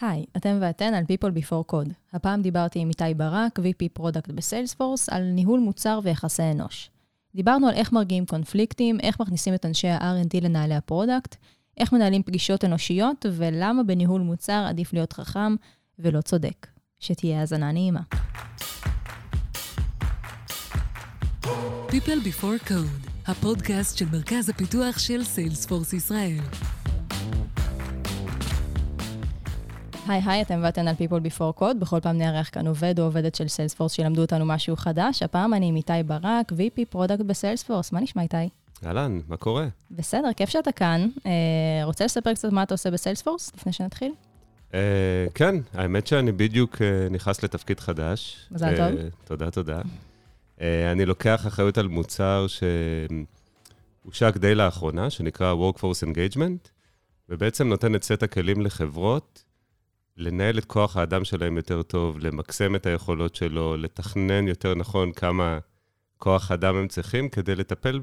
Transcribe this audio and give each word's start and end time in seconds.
היי, 0.00 0.24
אתם 0.36 0.58
ואתן 0.60 0.94
על 0.94 1.04
People 1.04 1.38
Before 1.38 1.72
Code. 1.72 1.92
הפעם 2.12 2.42
דיברתי 2.42 2.78
עם 2.78 2.88
איתי 2.88 3.14
ברק, 3.16 3.58
VP 3.58 4.00
Product 4.00 4.32
ב 4.34 4.40
Salesforce, 4.40 5.08
על 5.08 5.22
ניהול 5.22 5.60
מוצר 5.60 6.00
ויחסי 6.02 6.42
אנוש. 6.42 6.90
דיברנו 7.34 7.68
על 7.68 7.74
איך 7.74 7.92
מרגיעים 7.92 8.26
קונפליקטים, 8.26 9.00
איך 9.00 9.20
מכניסים 9.20 9.54
את 9.54 9.66
אנשי 9.66 9.88
ה-R&D 9.88 10.40
לנהלי 10.42 10.74
ה 10.74 10.81
product, 10.81 11.36
איך 11.76 11.92
מנהלים 11.92 12.22
פגישות 12.22 12.64
אנושיות, 12.64 13.26
ולמה 13.32 13.82
בניהול 13.82 14.20
מוצר 14.20 14.64
עדיף 14.68 14.92
להיות 14.92 15.12
חכם 15.12 15.54
ולא 15.98 16.20
צודק. 16.20 16.66
שתהיה 17.00 17.40
האזנה 17.40 17.72
נעימה. 17.72 18.00
People 21.88 22.20
Before 22.24 22.68
Code, 22.68 23.10
הפודקאסט 23.26 23.98
של 23.98 24.06
מרכז 24.12 24.48
הפיתוח 24.48 24.98
של 24.98 25.24
Salesforce 25.24 25.92
ישראל. 25.92 26.38
היי 30.08 30.22
היי, 30.26 30.42
אתם 30.42 30.60
ואתן 30.62 30.88
על 30.88 30.94
People 30.94 31.26
Before 31.26 31.60
Code, 31.60 31.74
בכל 31.78 32.00
פעם 32.00 32.18
נארח 32.18 32.50
כאן 32.52 32.66
עובד 32.66 32.98
או 32.98 33.04
עובדת 33.04 33.34
של 33.34 33.48
Salesforce 33.48 33.92
שילמדו 33.92 34.20
אותנו 34.20 34.46
משהו 34.46 34.76
חדש. 34.76 35.22
הפעם 35.22 35.54
אני 35.54 35.68
עם 35.68 35.76
איתי 35.76 35.92
ברק, 36.06 36.52
VP 36.52 36.84
product 36.90 37.20
ב 37.20 37.26
Salesforce. 37.26 37.92
מה 37.92 38.00
נשמע 38.00 38.22
איתי? 38.22 38.36
אהלן, 38.86 39.20
מה 39.28 39.36
קורה? 39.36 39.66
בסדר, 39.90 40.32
כיף 40.36 40.48
שאתה 40.48 40.72
כאן. 40.72 41.08
אה, 41.26 41.84
רוצה 41.84 42.04
לספר 42.04 42.34
קצת 42.34 42.52
מה 42.52 42.62
אתה 42.62 42.74
עושה 42.74 42.90
ב 42.90 42.95
Salesforce, 42.95 43.52
לפני 43.56 43.72
שנתחיל? 43.72 44.12
אה, 44.74 45.26
כן, 45.34 45.54
האמת 45.74 46.06
שאני 46.06 46.32
בדיוק 46.32 46.82
אה, 46.82 47.08
נכנס 47.10 47.42
לתפקיד 47.42 47.80
חדש. 47.80 48.48
מזל 48.50 48.76
טוב. 48.76 48.98
אה, 48.98 49.08
תודה, 49.24 49.50
תודה. 49.50 49.80
אה, 50.60 50.92
אני 50.92 51.06
לוקח 51.06 51.46
אחריות 51.46 51.78
על 51.78 51.88
מוצר 51.88 52.46
שהושק 54.04 54.36
די 54.36 54.54
לאחרונה, 54.54 55.10
שנקרא 55.10 55.54
Workforce 55.54 56.06
Engagement, 56.08 56.68
ובעצם 57.28 57.68
נותן 57.68 57.94
את 57.94 58.02
סט 58.02 58.22
הכלים 58.22 58.60
לחברות 58.60 59.44
לנהל 60.18 60.58
את 60.58 60.64
כוח 60.64 60.96
האדם 60.96 61.24
שלהם 61.24 61.56
יותר 61.56 61.82
טוב, 61.82 62.18
למקסם 62.18 62.74
את 62.74 62.86
היכולות 62.86 63.34
שלו, 63.34 63.76
לתכנן 63.76 64.48
יותר 64.48 64.74
נכון 64.74 65.12
כמה 65.12 65.58
כוח 66.16 66.52
אדם 66.52 66.76
הם 66.76 66.88
צריכים 66.88 67.28
כדי 67.28 67.54
לטפל 67.54 68.00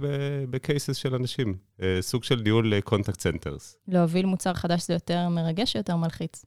ב 0.50 0.57
cases 0.57 0.95
של 0.95 1.16
אנשים. 1.16 1.57
אה, 1.81 1.97
סוג 2.02 2.23
של 2.23 2.41
ניהול 2.44 2.81
contact 2.81 3.19
centers. 3.19 3.78
להוביל 3.88 4.25
מוצר 4.25 4.53
חדש 4.53 4.88
זה 4.88 4.94
יותר 4.94 5.30
מרגש 5.30 5.75
או 5.75 5.80
יותר 5.80 5.95
מלחיץ? 5.95 6.45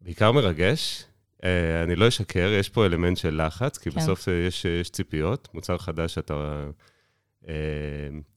בעיקר 0.00 0.32
מרגש. 0.32 1.04
אה, 1.44 1.82
אני 1.82 1.96
לא 1.96 2.08
אשקר, 2.08 2.52
יש 2.60 2.68
פה 2.68 2.86
אלמנט 2.86 3.16
של 3.16 3.46
לחץ, 3.46 3.78
כי 3.78 3.90
כן. 3.90 4.00
בסוף 4.00 4.28
אה, 4.28 4.34
יש, 4.34 4.64
יש 4.64 4.90
ציפיות. 4.90 5.48
מוצר 5.54 5.78
חדש, 5.78 6.18
אתה, 6.18 6.66
אה, 7.48 7.54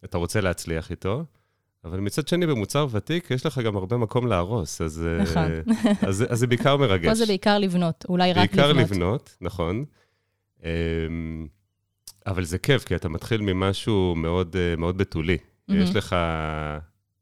אתה 0.06 0.18
רוצה 0.18 0.42
להצליח 0.42 0.92
איתו. 0.92 1.26
אבל 1.86 2.00
מצד 2.00 2.28
שני, 2.28 2.48
במוצר 2.48 2.88
ותיק, 2.92 3.32
יש 3.32 3.46
לך 3.46 3.58
גם 3.60 3.78
הרבה 3.78 3.98
מקום 3.98 4.28
להרוס, 4.28 4.82
אז, 4.82 5.06
אה, 5.08 5.24
נכון. 5.24 5.52
אז, 6.10 6.26
אז 6.30 6.40
זה 6.40 6.48
בעיקר 6.48 6.78
מרגש. 6.78 7.08
פה 7.08 7.14
זה 7.16 7.26
בעיקר 7.26 7.58
לבנות, 7.58 8.06
אולי 8.10 8.34
רק 8.34 8.38
בעיקר 8.38 8.72
לבנות. 8.74 8.92
לבנות, 8.92 9.38
נכון. 9.42 9.86
אמ, 10.64 11.48
אבל 12.26 12.44
זה 12.44 12.58
כיף, 12.58 12.84
כי 12.84 12.96
אתה 12.96 13.10
מתחיל 13.10 13.42
ממשהו 13.42 14.16
מאוד, 14.18 14.56
אה, 14.60 14.76
מאוד 14.76 14.98
בתולי. 14.98 15.38
מהמם. 15.68 15.82
יש 15.82 15.96
לך, 15.96 16.16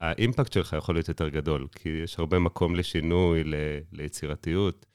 האימפקט 0.02 0.54
שלך 0.54 0.76
יכול 0.78 0.96
להיות 0.96 1.08
יותר 1.08 1.30
גדול, 1.30 1.68
כי 1.72 1.90
יש 2.04 2.20
הרבה 2.20 2.40
מקום 2.40 2.76
לשינוי, 2.76 3.44
ל- 3.44 3.56
ליצירתיות. 3.92 4.86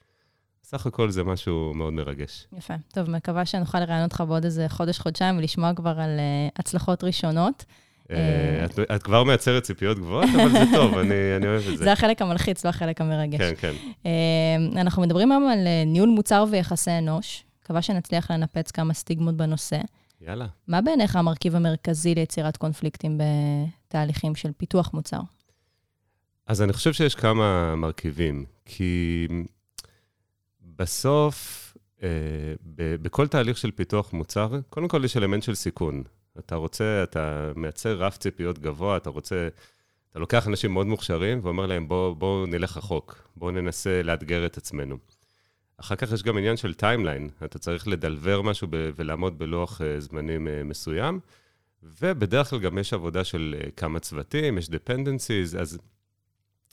סך 0.63 0.85
הכל 0.85 1.09
זה 1.09 1.23
משהו 1.23 1.73
מאוד 1.75 1.93
מרגש. 1.93 2.47
יפה. 2.57 2.73
טוב, 2.93 3.09
מקווה 3.09 3.45
שנוכל 3.45 3.79
לראיין 3.79 4.03
אותך 4.03 4.23
בעוד 4.27 4.45
איזה 4.45 4.69
חודש-חודשיים 4.69 5.37
ולשמוע 5.37 5.73
כבר 5.75 5.99
על 5.99 6.19
uh, 6.19 6.59
הצלחות 6.59 7.03
ראשונות. 7.03 7.65
אה, 8.11 8.65
את, 8.65 8.79
את 8.95 9.03
כבר 9.03 9.23
מייצרת 9.23 9.63
ציפיות 9.63 9.99
גבוהות, 9.99 10.29
אבל 10.35 10.49
זה 10.51 10.63
טוב, 10.73 10.97
אני, 11.01 11.13
אני 11.37 11.47
אוהב 11.47 11.63
את 11.67 11.77
זה. 11.77 11.83
זה 11.83 11.91
החלק 11.91 12.21
המלחיץ, 12.21 12.65
לא 12.65 12.69
החלק 12.69 13.01
המרגש. 13.01 13.39
כן, 13.39 13.53
כן. 13.57 13.73
Uh, 14.03 14.79
אנחנו 14.79 15.01
מדברים 15.01 15.31
היום 15.31 15.47
על 15.47 15.67
ניהול 15.85 16.09
מוצר 16.09 16.45
ויחסי 16.51 16.91
אנוש. 16.91 17.43
מקווה 17.63 17.81
שנצליח 17.81 18.31
לנפץ 18.31 18.71
כמה 18.71 18.93
סטיגמות 18.93 19.35
בנושא. 19.35 19.79
יאללה. 20.21 20.47
מה 20.67 20.81
בעיניך 20.81 21.15
המרכיב 21.15 21.55
המרכזי 21.55 22.15
ליצירת 22.15 22.57
קונפליקטים 22.57 23.17
בתהליכים 23.17 24.35
של 24.35 24.51
פיתוח 24.57 24.93
מוצר? 24.93 25.19
אז 26.47 26.61
אני 26.61 26.73
חושב 26.73 26.93
שיש 26.93 27.15
כמה 27.15 27.75
מרכיבים, 27.75 28.45
כי 28.65 29.27
בסוף, 30.61 31.77
אה, 32.03 32.07
ב- 32.75 32.95
בכל 32.95 33.27
תהליך 33.27 33.57
של 33.57 33.71
פיתוח 33.71 34.13
מוצר, 34.13 34.59
קודם 34.69 34.87
כל 34.87 35.05
יש 35.05 35.17
אלמנט 35.17 35.43
של 35.43 35.55
סיכון. 35.55 36.03
אתה 36.39 36.55
רוצה, 36.55 37.03
אתה 37.03 37.51
מייצר 37.55 37.95
רף 37.95 38.17
ציפיות 38.17 38.59
גבוה, 38.59 38.97
אתה 38.97 39.09
רוצה, 39.09 39.47
אתה 40.11 40.19
לוקח 40.19 40.47
אנשים 40.47 40.73
מאוד 40.73 40.87
מוכשרים 40.87 41.39
ואומר 41.43 41.65
להם, 41.65 41.87
בואו 41.87 42.15
בוא 42.15 42.47
נלך 42.47 42.77
רחוק, 42.77 43.27
בואו 43.35 43.51
ננסה 43.51 44.03
לאתגר 44.03 44.45
את 44.45 44.57
עצמנו. 44.57 44.97
אחר 45.77 45.95
כך 45.95 46.11
יש 46.11 46.23
גם 46.23 46.37
עניין 46.37 46.57
של 46.57 46.73
timeline, 46.73 47.29
אתה 47.45 47.59
צריך 47.59 47.87
לדלבר 47.87 48.41
משהו 48.41 48.67
ב- 48.71 48.89
ולעמוד 48.95 49.39
בלוח 49.39 49.81
אה, 49.81 49.99
זמנים 49.99 50.47
אה, 50.47 50.63
מסוים, 50.63 51.19
ובדרך 51.83 52.49
כלל 52.49 52.59
גם 52.59 52.77
יש 52.77 52.93
עבודה 52.93 53.23
של 53.23 53.55
אה, 53.59 53.71
כמה 53.71 53.99
צוותים, 53.99 54.57
יש 54.57 54.69
dependencies, 54.69 55.59
אז 55.59 55.77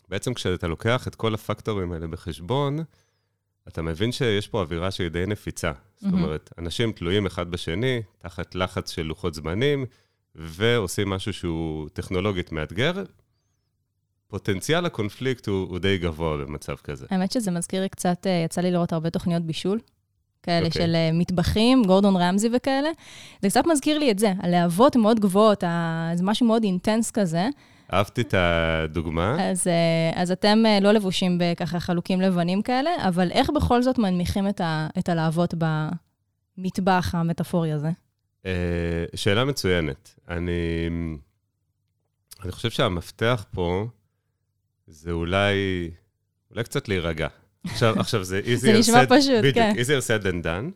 בעצם 0.08 0.34
כשאתה 0.34 0.68
לוקח 0.68 1.08
את 1.08 1.14
כל 1.14 1.34
הפקטורים 1.34 1.92
האלה 1.92 2.06
בחשבון, 2.06 2.78
אתה 3.68 3.82
מבין 3.82 4.12
שיש 4.12 4.48
פה 4.48 4.60
אווירה 4.60 4.90
שהיא 4.90 5.08
די 5.08 5.26
נפיצה. 5.26 5.72
זאת 5.96 6.12
מהמם. 6.12 6.24
אומרת, 6.24 6.50
אנשים 6.58 6.92
תלויים 6.92 7.26
אחד 7.26 7.50
בשני, 7.50 8.02
תחת 8.18 8.54
לחץ 8.54 8.90
של 8.90 9.02
לוחות 9.02 9.34
זמנים, 9.34 9.86
ועושים 10.34 11.08
משהו 11.08 11.32
שהוא 11.32 11.88
טכנולוגית 11.88 12.52
מאתגר. 12.52 12.92
פוטנציאל 14.28 14.86
הקונפליקט 14.86 15.46
הוא, 15.46 15.68
הוא 15.68 15.78
די 15.78 15.98
גבוה 15.98 16.36
במצב 16.36 16.76
כזה. 16.84 17.06
האמת 17.10 17.32
שזה 17.32 17.50
מזכיר 17.50 17.82
לי 17.82 17.88
קצת, 17.88 18.26
אה, 18.26 18.42
יצא 18.44 18.60
לי 18.60 18.70
לראות 18.70 18.92
הרבה 18.92 19.10
תוכניות 19.10 19.42
בישול, 19.42 19.78
כאלה 20.42 20.66
אוקיי. 20.66 20.82
של 20.82 20.94
אה, 20.94 21.10
מטבחים, 21.12 21.82
גורדון 21.84 22.16
רמזי 22.16 22.48
וכאלה. 22.56 22.88
זה 23.42 23.48
קצת 23.48 23.66
מזכיר 23.66 23.98
לי 23.98 24.10
את 24.10 24.18
זה, 24.18 24.32
הלהבות 24.38 24.96
מאוד 24.96 25.20
גבוהות, 25.20 25.64
זה 26.14 26.24
משהו 26.24 26.46
מאוד 26.46 26.64
אינטנס 26.64 27.10
כזה. 27.10 27.48
אהבתי 27.92 28.20
את 28.20 28.34
הדוגמה. 28.34 29.50
אז, 29.50 29.66
אה, 29.66 30.22
אז 30.22 30.30
אתם 30.30 30.62
אה, 30.66 30.80
לא 30.80 30.92
לבושים 30.92 31.38
בככה 31.40 31.80
חלוקים 31.80 32.20
לבנים 32.20 32.62
כאלה, 32.62 32.90
אבל 33.08 33.30
איך 33.30 33.50
בכל 33.50 33.82
זאת 33.82 33.98
מנמיכים 33.98 34.48
את, 34.48 34.60
ה, 34.60 34.88
את 34.98 35.08
הלהבות 35.08 35.54
במטבח 36.58 37.14
המטאפורי 37.14 37.72
הזה? 37.72 37.90
אה, 38.46 39.04
שאלה 39.14 39.44
מצוינת. 39.44 40.14
אני, 40.28 40.88
אני 42.42 42.52
חושב 42.52 42.70
שהמפתח 42.70 43.44
פה 43.50 43.86
זה 44.86 45.10
אולי, 45.10 45.54
אולי 46.50 46.64
קצת 46.64 46.88
להירגע. 46.88 47.28
עכשיו, 47.64 48.00
עכשיו 48.00 48.24
זה 48.24 48.40
easier 48.44 48.86
said, 48.86 49.06
פשוט, 49.08 49.38
בדיוק, 49.38 49.54
כן. 49.54 49.72
easier 49.76 50.02
said 50.02 50.24
than 50.24 50.44
done, 50.44 50.70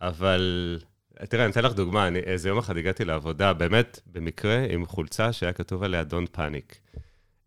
אבל 0.00 0.78
תראה, 1.24 1.44
אני 1.44 1.52
אתן 1.52 1.64
לך 1.64 1.72
דוגמה, 1.72 2.08
אני 2.08 2.18
איזה 2.18 2.48
יום 2.48 2.58
אחד 2.58 2.76
הגעתי 2.76 3.04
לעבודה, 3.04 3.52
באמת, 3.52 4.00
במקרה, 4.06 4.66
עם 4.70 4.86
חולצה 4.86 5.32
שהיה 5.32 5.52
כתוב 5.52 5.82
עליה 5.82 6.02
Don't 6.10 6.36
Panic. 6.36 6.74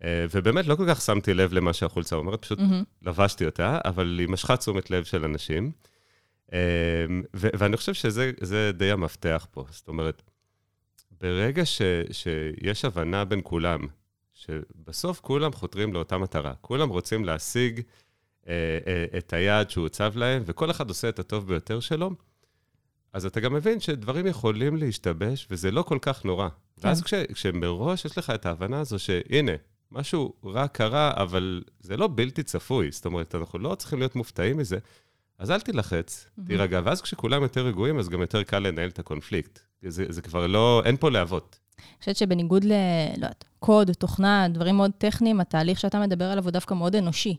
אה, 0.04 0.26
ובאמת, 0.32 0.68
לא 0.68 0.76
כל 0.76 0.86
כך 0.90 1.02
שמתי 1.02 1.34
לב 1.34 1.54
למה 1.54 1.74
שהחולצה 1.74 2.16
אומרת, 2.16 2.42
פשוט 2.42 2.60
מהמם. 2.60 2.84
לבשתי 3.02 3.46
אותה, 3.46 3.80
אבל 3.86 4.18
היא 4.20 4.30
משכה 4.30 4.58
תשומת 4.58 4.92
לב 4.92 5.04
של 5.04 5.26
אנשים. 5.26 5.72
אמ, 6.54 6.58
ו- 7.36 7.50
ואני 7.58 7.78
חושב 7.78 7.94
שזה 7.94 8.32
זה 8.42 8.72
די 8.78 8.92
המפתח 8.92 9.48
פה. 9.52 9.66
זאת 9.70 9.88
אומרת, 9.88 10.22
ברגע 11.22 11.66
ש- 11.66 11.82
שיש 12.12 12.86
הבנה 12.86 13.26
בין 13.26 13.40
כולם, 13.44 13.80
שבסוף 14.34 15.20
כולם 15.20 15.54
חותרים 15.54 15.94
לאותה 15.94 16.18
מטרה, 16.18 16.54
כולם 16.62 16.90
רוצים 16.90 17.26
להשיג 17.26 17.82
אה, 18.48 18.54
אה, 18.88 19.18
את 19.18 19.34
היעד 19.34 19.70
שהוצב 19.70 20.18
להם, 20.18 20.44
וכל 20.46 20.72
אחד 20.72 20.90
עושה 20.90 21.10
את 21.10 21.20
הטוב 21.20 21.48
ביותר 21.48 21.80
שלו, 21.80 22.12
אז 23.14 23.26
אתה 23.26 23.40
גם 23.40 23.54
מבין 23.54 23.80
שדברים 23.80 24.28
יכולים 24.28 24.78
להשתבש, 24.78 25.48
וזה 25.52 25.72
לא 25.72 25.82
כל 25.82 25.98
כך 26.02 26.26
נורא. 26.26 26.50
כן. 26.50 26.88
ואז 26.88 27.04
כש, 27.04 27.14
כשמראש 27.14 28.06
יש 28.06 28.18
לך 28.18 28.30
את 28.30 28.46
ההבנה 28.46 28.80
הזו 28.80 29.00
שהנה, 29.00 29.52
משהו 29.92 30.34
רע 30.46 30.68
קרה, 30.68 31.12
אבל 31.16 31.64
זה 31.80 31.98
לא 31.98 32.10
בלתי 32.16 32.44
צפוי. 32.44 32.92
זאת 32.92 33.06
אומרת, 33.06 33.36
אנחנו 33.36 33.60
לא 33.60 33.76
צריכים 33.76 34.00
להיות 34.00 34.16
מופתעים 34.16 34.58
מזה, 34.58 34.78
אז 35.38 35.52
אל 35.52 35.62
תילחץ, 35.62 36.30
תירגע. 36.48 36.82
ואז 36.84 37.02
כשכולם 37.02 37.44
יותר 37.44 37.66
רגועים, 37.66 38.00
אז 38.00 38.10
גם 38.10 38.22
יותר 38.22 38.44
קל 38.44 38.60
לנהל 38.60 38.90
את 38.90 39.00
הקונפליקט. 39.00 39.60
זה, 39.82 40.06
זה 40.10 40.22
כבר 40.22 40.48
לא, 40.48 40.82
אין 40.86 40.98
פה 40.98 41.12
להבות. 41.12 41.60
אני 41.78 42.00
חושבת 42.00 42.16
שבניגוד 42.16 42.64
ל... 42.64 42.70
לא 42.70 43.16
יודעת, 43.16 43.46
קוד, 43.60 43.92
תוכנה, 43.94 44.48
דברים 44.50 44.78
מאוד 44.78 44.92
טכניים, 44.98 45.40
התהליך 45.40 45.80
שאתה 45.80 46.00
מדבר 46.00 46.26
עליו 46.26 46.44
הוא 46.44 46.52
דווקא 46.52 46.74
מאוד 46.74 46.96
אנושי. 46.96 47.36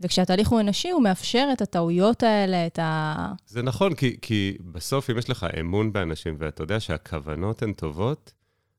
וכשהתהליך 0.00 0.48
הוא 0.48 0.60
אנושי, 0.60 0.90
הוא 0.90 1.02
מאפשר 1.02 1.48
את 1.52 1.60
הטעויות 1.60 2.22
האלה, 2.22 2.66
את 2.66 2.78
ה... 2.78 3.32
זה 3.46 3.62
נכון, 3.62 3.94
כי, 3.94 4.16
כי 4.22 4.56
בסוף 4.72 5.10
אם 5.10 5.18
יש 5.18 5.30
לך 5.30 5.46
אמון 5.60 5.92
באנשים, 5.92 6.36
ואתה 6.38 6.62
יודע 6.62 6.80
שהכוונות 6.80 7.62
הן 7.62 7.72
טובות, 7.72 8.32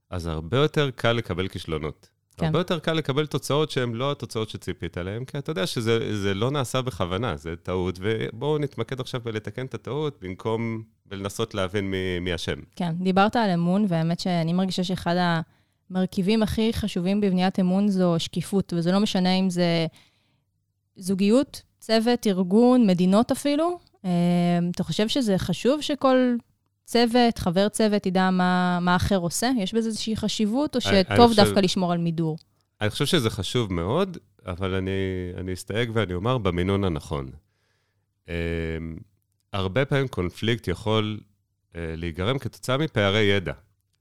אז 0.10 0.28
הרבה 0.28 0.58
יותר 0.58 0.90
קל 0.92 1.12
לקבל 1.12 1.48
כישלונות. 1.48 2.10
כן. 2.38 2.46
הרבה 2.46 2.60
יותר 2.60 2.80
קל 2.80 2.94
לקבל 2.94 3.26
תוצאות 3.26 3.72
שהן 3.72 3.94
לא 3.94 4.12
התוצאות 4.12 4.50
שציפית 4.50 4.98
עליהן, 4.98 5.26
כי 5.26 5.38
אתה 5.38 5.52
יודע 5.52 5.68
שזה 5.68 6.22
זה 6.22 6.34
לא 6.34 6.52
נעשה 6.52 6.82
בכוונה, 6.82 7.38
זה 7.38 7.56
טעות, 7.56 8.00
ובואו 8.02 8.58
נתמקד 8.58 9.00
עכשיו 9.00 9.22
בלתקן 9.24 9.66
את 9.66 9.74
הטעות, 9.74 10.18
במקום 10.22 10.84
בלנסות 11.06 11.54
להבין 11.54 11.92
מי, 11.92 12.20
מי 12.22 12.36
אשם. 12.36 12.60
כן, 12.76 12.92
דיברת 13.00 13.36
על 13.36 13.50
אמון, 13.50 13.86
והאמת 13.88 14.20
שאני 14.20 14.54
מרגישה 14.54 14.84
שאחד 14.84 15.16
המרכיבים 15.90 16.44
הכי 16.44 16.74
חשובים 16.74 17.22
בבניית 17.22 17.60
אמון 17.60 17.88
זו 17.88 18.16
שקיפות, 18.18 18.74
וזה 18.78 18.92
לא 18.92 19.00
משנה 19.00 19.34
אם 19.34 19.50
זה 19.50 19.88
זוגיות, 21.02 21.62
צוות, 21.80 22.28
ארגון, 22.28 22.88
מדינות 22.88 23.32
אפילו. 23.32 23.80
אה, 24.06 24.10
אתה 24.76 24.84
חושב 24.84 25.08
שזה 25.08 25.38
חשוב 25.38 25.82
שכל 25.82 26.18
צוות, 26.86 27.38
חבר 27.38 27.70
צוות, 27.70 28.06
ידע 28.06 28.30
מה, 28.30 28.80
מה 28.82 28.96
אחר 28.96 29.18
עושה? 29.18 29.52
יש 29.60 29.74
בזה 29.74 29.88
איזושהי 29.88 30.16
חשיבות, 30.16 30.76
או 30.76 30.82
שטוב 30.82 30.94
אני 31.10 31.28
חושב- 31.28 31.44
דווקא 31.44 31.60
לשמור 31.60 31.92
על 31.92 31.98
מידור? 31.98 32.38
אני 32.82 32.90
חושב 32.90 33.06
שזה 33.06 33.30
חשוב 33.30 33.74
מאוד, 33.74 34.18
אבל 34.46 34.74
אני, 34.74 34.92
אני 35.38 35.54
אסתייג 35.54 35.92
ואני 35.94 36.14
אומר 36.14 36.38
במינון 36.38 36.84
הנכון. 36.84 37.30
אה, 38.30 38.34
הרבה 39.54 39.86
פעמים 39.86 40.08
קונפליקט 40.08 40.68
יכול 40.68 41.20
אה, 41.76 41.94
להיגרם 41.98 42.40
כתוצאה 42.40 42.78
מפערי 42.78 43.22
ידע. 43.22 43.54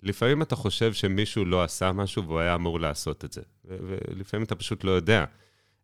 לפעמים 0.03 0.43
אתה 0.43 0.57
חושב 0.57 0.93
שמישהו 0.93 1.45
לא 1.45 1.63
עשה 1.65 1.93
משהו 1.93 2.25
והוא 2.25 2.41
היה 2.41 2.55
אמור 2.55 2.81
לעשות 2.81 3.25
את 3.25 3.33
זה, 3.33 3.41
ולפעמים 3.65 4.45
אתה 4.47 4.55
פשוט 4.55 4.85
לא 4.85 4.91
יודע. 4.91 5.25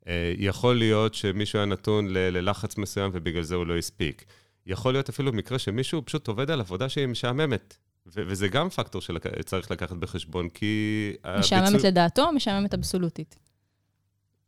אה, 0.09 0.33
יכול 0.39 0.79
להיות 0.79 1.15
שמישהו 1.15 1.59
היה 1.59 1.67
נתון 1.67 2.07
ללחץ 2.11 2.79
מסוים 2.79 3.11
ובגלל 3.15 3.43
זה 3.43 3.55
הוא 3.55 3.67
לא 3.67 3.77
הספיק. 3.77 4.25
יכול 4.67 4.93
להיות 4.95 5.09
אפילו 5.09 5.33
מקרה 5.33 5.59
שמישהו 5.59 6.03
פשוט 6.05 6.29
עובד 6.29 6.51
על 6.51 6.61
עבודה 6.61 6.89
שהיא 6.89 7.07
משעממת. 7.07 7.77
ו- 8.07 8.23
וזה 8.27 8.49
גם 8.49 8.69
פקטור 8.69 9.03
שצריך 9.03 9.71
לקחת 9.71 9.97
בחשבון, 9.97 10.49
כי... 10.49 11.13
משעממת 11.39 11.69
הביצוע- 11.69 11.89
לדעתו 11.91 12.23
או 12.23 12.33
משעממת 12.33 12.75
אבסולוטית? 12.75 13.37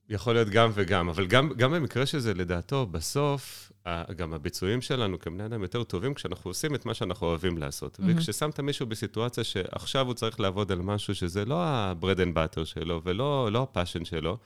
יכול 0.08 0.34
להיות 0.34 0.48
גם 0.48 0.70
וגם, 0.74 1.08
אבל 1.08 1.26
גם, 1.26 1.52
גם 1.56 1.72
במקרה 1.72 2.06
שזה, 2.06 2.34
לדעתו, 2.34 2.86
בסוף, 2.86 3.72
גם 4.16 4.34
הביצועים 4.34 4.80
שלנו 4.80 5.18
כבני 5.18 5.44
אדם 5.46 5.62
יותר 5.62 5.84
טובים 5.84 6.14
כשאנחנו 6.14 6.50
עושים 6.50 6.74
את 6.74 6.86
מה 6.86 6.94
שאנחנו 6.94 7.26
אוהבים 7.26 7.58
לעשות. 7.58 7.98
מהמם. 7.98 8.16
וכששמת 8.16 8.60
מישהו 8.60 8.86
בסיטואציה 8.86 9.44
שעכשיו 9.44 10.06
הוא 10.06 10.14
צריך 10.14 10.40
לעבוד 10.40 10.72
על 10.72 10.78
משהו 10.82 11.14
שזה 11.14 11.44
לא 11.44 11.62
ה-bread 11.62 12.18
and 12.18 12.36
butter 12.36 12.64
שלו 12.64 13.00
ולא 13.04 13.48
לא 13.52 13.62
הפאשן 13.62 14.04
שלו, 14.04 14.38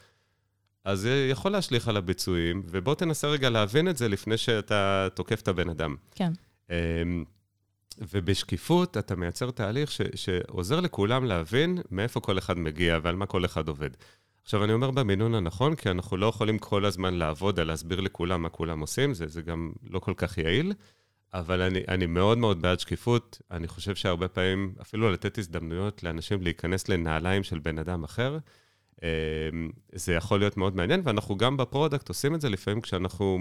אז 0.84 1.00
זה 1.00 1.28
יכול 1.30 1.52
להשליך 1.52 1.88
על 1.88 1.96
הביצועים, 1.96 2.62
ובוא 2.66 2.94
תנסה 2.94 3.28
רגע 3.28 3.50
להבין 3.50 3.88
את 3.88 3.96
זה 3.96 4.08
לפני 4.08 4.36
שאתה 4.36 5.08
תוקף 5.14 5.40
את 5.40 5.48
הבן 5.48 5.68
אדם. 5.68 5.96
כן. 6.14 6.32
אמ, 6.70 7.24
ובשקיפות 7.98 8.96
אתה 8.96 9.16
מייצר 9.16 9.50
תהליך 9.50 9.90
ש, 9.90 10.00
שעוזר 10.14 10.80
לכולם 10.80 11.24
להבין 11.24 11.78
מאיפה 11.90 12.20
כל 12.20 12.38
אחד 12.38 12.58
מגיע 12.58 12.98
ועל 13.02 13.16
מה 13.16 13.26
כל 13.26 13.44
אחד 13.44 13.68
עובד. 13.68 13.90
עכשיו, 14.42 14.64
אני 14.64 14.72
אומר 14.72 14.90
במינון 14.90 15.34
הנכון, 15.34 15.74
כי 15.74 15.90
אנחנו 15.90 16.16
לא 16.16 16.26
יכולים 16.26 16.58
כל 16.58 16.84
הזמן 16.84 17.14
לעבוד 17.14 17.60
על 17.60 17.66
להסביר 17.66 18.00
לכולם 18.00 18.42
מה 18.42 18.48
כולם 18.48 18.80
עושים, 18.80 19.14
זה, 19.14 19.26
זה 19.26 19.42
גם 19.42 19.72
לא 19.90 19.98
כל 19.98 20.14
כך 20.16 20.38
יעיל, 20.38 20.72
אבל 21.34 21.62
אני, 21.62 21.80
אני 21.88 22.06
מאוד 22.06 22.38
מאוד 22.38 22.62
בעד 22.62 22.80
שקיפות. 22.80 23.42
אני 23.50 23.68
חושב 23.68 23.94
שהרבה 23.94 24.28
פעמים, 24.28 24.74
אפילו 24.80 25.12
לתת 25.12 25.38
הזדמנויות 25.38 26.02
לאנשים 26.02 26.42
להיכנס 26.42 26.88
לנעליים 26.88 27.42
של 27.42 27.58
בן 27.58 27.78
אדם 27.78 28.04
אחר, 28.04 28.38
זה 29.94 30.12
יכול 30.14 30.38
להיות 30.38 30.56
מאוד 30.56 30.76
מעניין, 30.76 31.00
ואנחנו 31.04 31.36
גם 31.36 31.56
ב 31.56 31.63
product 31.63 32.08
עושים 32.08 32.34
את 32.34 32.40
זה 32.40 32.48
לפעמים 32.48 32.80
כשאנחנו 32.80 33.38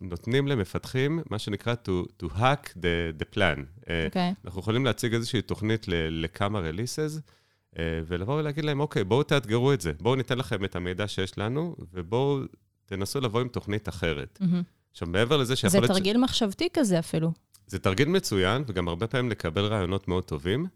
נותנים 0.00 0.48
למפתחים, 0.48 1.20
מה 1.30 1.38
שנקרא 1.38 1.74
to, 1.84 2.22
to 2.22 2.26
hack 2.32 2.68
the, 2.68 3.20
the 3.22 3.34
plan. 3.36 3.60
אה, 3.90 4.06
אוקיי. 4.06 4.34
אנחנו 4.44 4.60
יכולים 4.60 4.84
להציג 4.84 5.14
איזושהי 5.14 5.42
תוכנית 5.42 5.88
ל- 5.88 5.92
לכמה 6.24 6.60
releases, 6.60 7.20
אה, 7.78 8.00
ולבוא 8.06 8.38
ולהגיד 8.38 8.64
להם, 8.64 8.80
אוקיי, 8.80 9.04
בואו 9.04 9.22
תאתגרו 9.22 9.72
את 9.72 9.80
זה, 9.80 9.92
בואו 10.00 10.14
ניתן 10.14 10.38
לכם 10.38 10.64
את 10.64 10.76
המידע 10.76 11.08
שיש 11.08 11.38
לנו, 11.38 11.76
ובואו 11.92 12.38
תנסו 12.86 13.20
לבוא 13.20 13.40
עם 13.40 13.48
תוכנית 13.48 13.88
אחרת. 13.88 14.38
מהמם. 14.40 14.62
עכשיו, 14.92 15.08
מעבר 15.08 15.36
לזה 15.36 15.44
זה 15.48 15.56
שיכול 15.56 15.80
להיות... 15.80 15.90
ש- 15.92 15.94
תרגיל 15.96 16.18
מחשבתי 16.18 16.68
כזה 16.72 16.98
אפילו. 16.98 17.32
זה 17.66 17.78
תרגיל 17.78 18.08
מצוין, 18.08 18.64
וגם 18.66 18.88
הרבה 18.88 19.06
פעמים 19.06 19.30
לקבל 19.30 19.64
רעיונות 19.64 20.08
מאוד 20.08 20.24
טובים, 20.24 20.66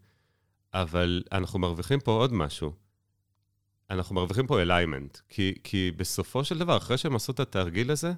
אבל 0.73 1.23
אנחנו 1.31 1.59
מרוויחים 1.59 1.99
פה 1.99 2.11
עוד 2.11 2.33
משהו. 2.33 2.71
אנחנו 3.91 4.15
מרוויחים 4.15 4.47
פה 4.47 4.61
אליימנט, 4.61 5.17
כי, 5.29 5.53
כי 5.63 5.91
בסופו 5.97 6.43
של 6.43 6.57
דבר, 6.57 6.77
אחרי 6.77 6.97
שהם 6.97 7.15
עשו 7.15 7.31
את 7.31 7.39
התרגיל 7.39 7.91
הזה, 7.91 8.13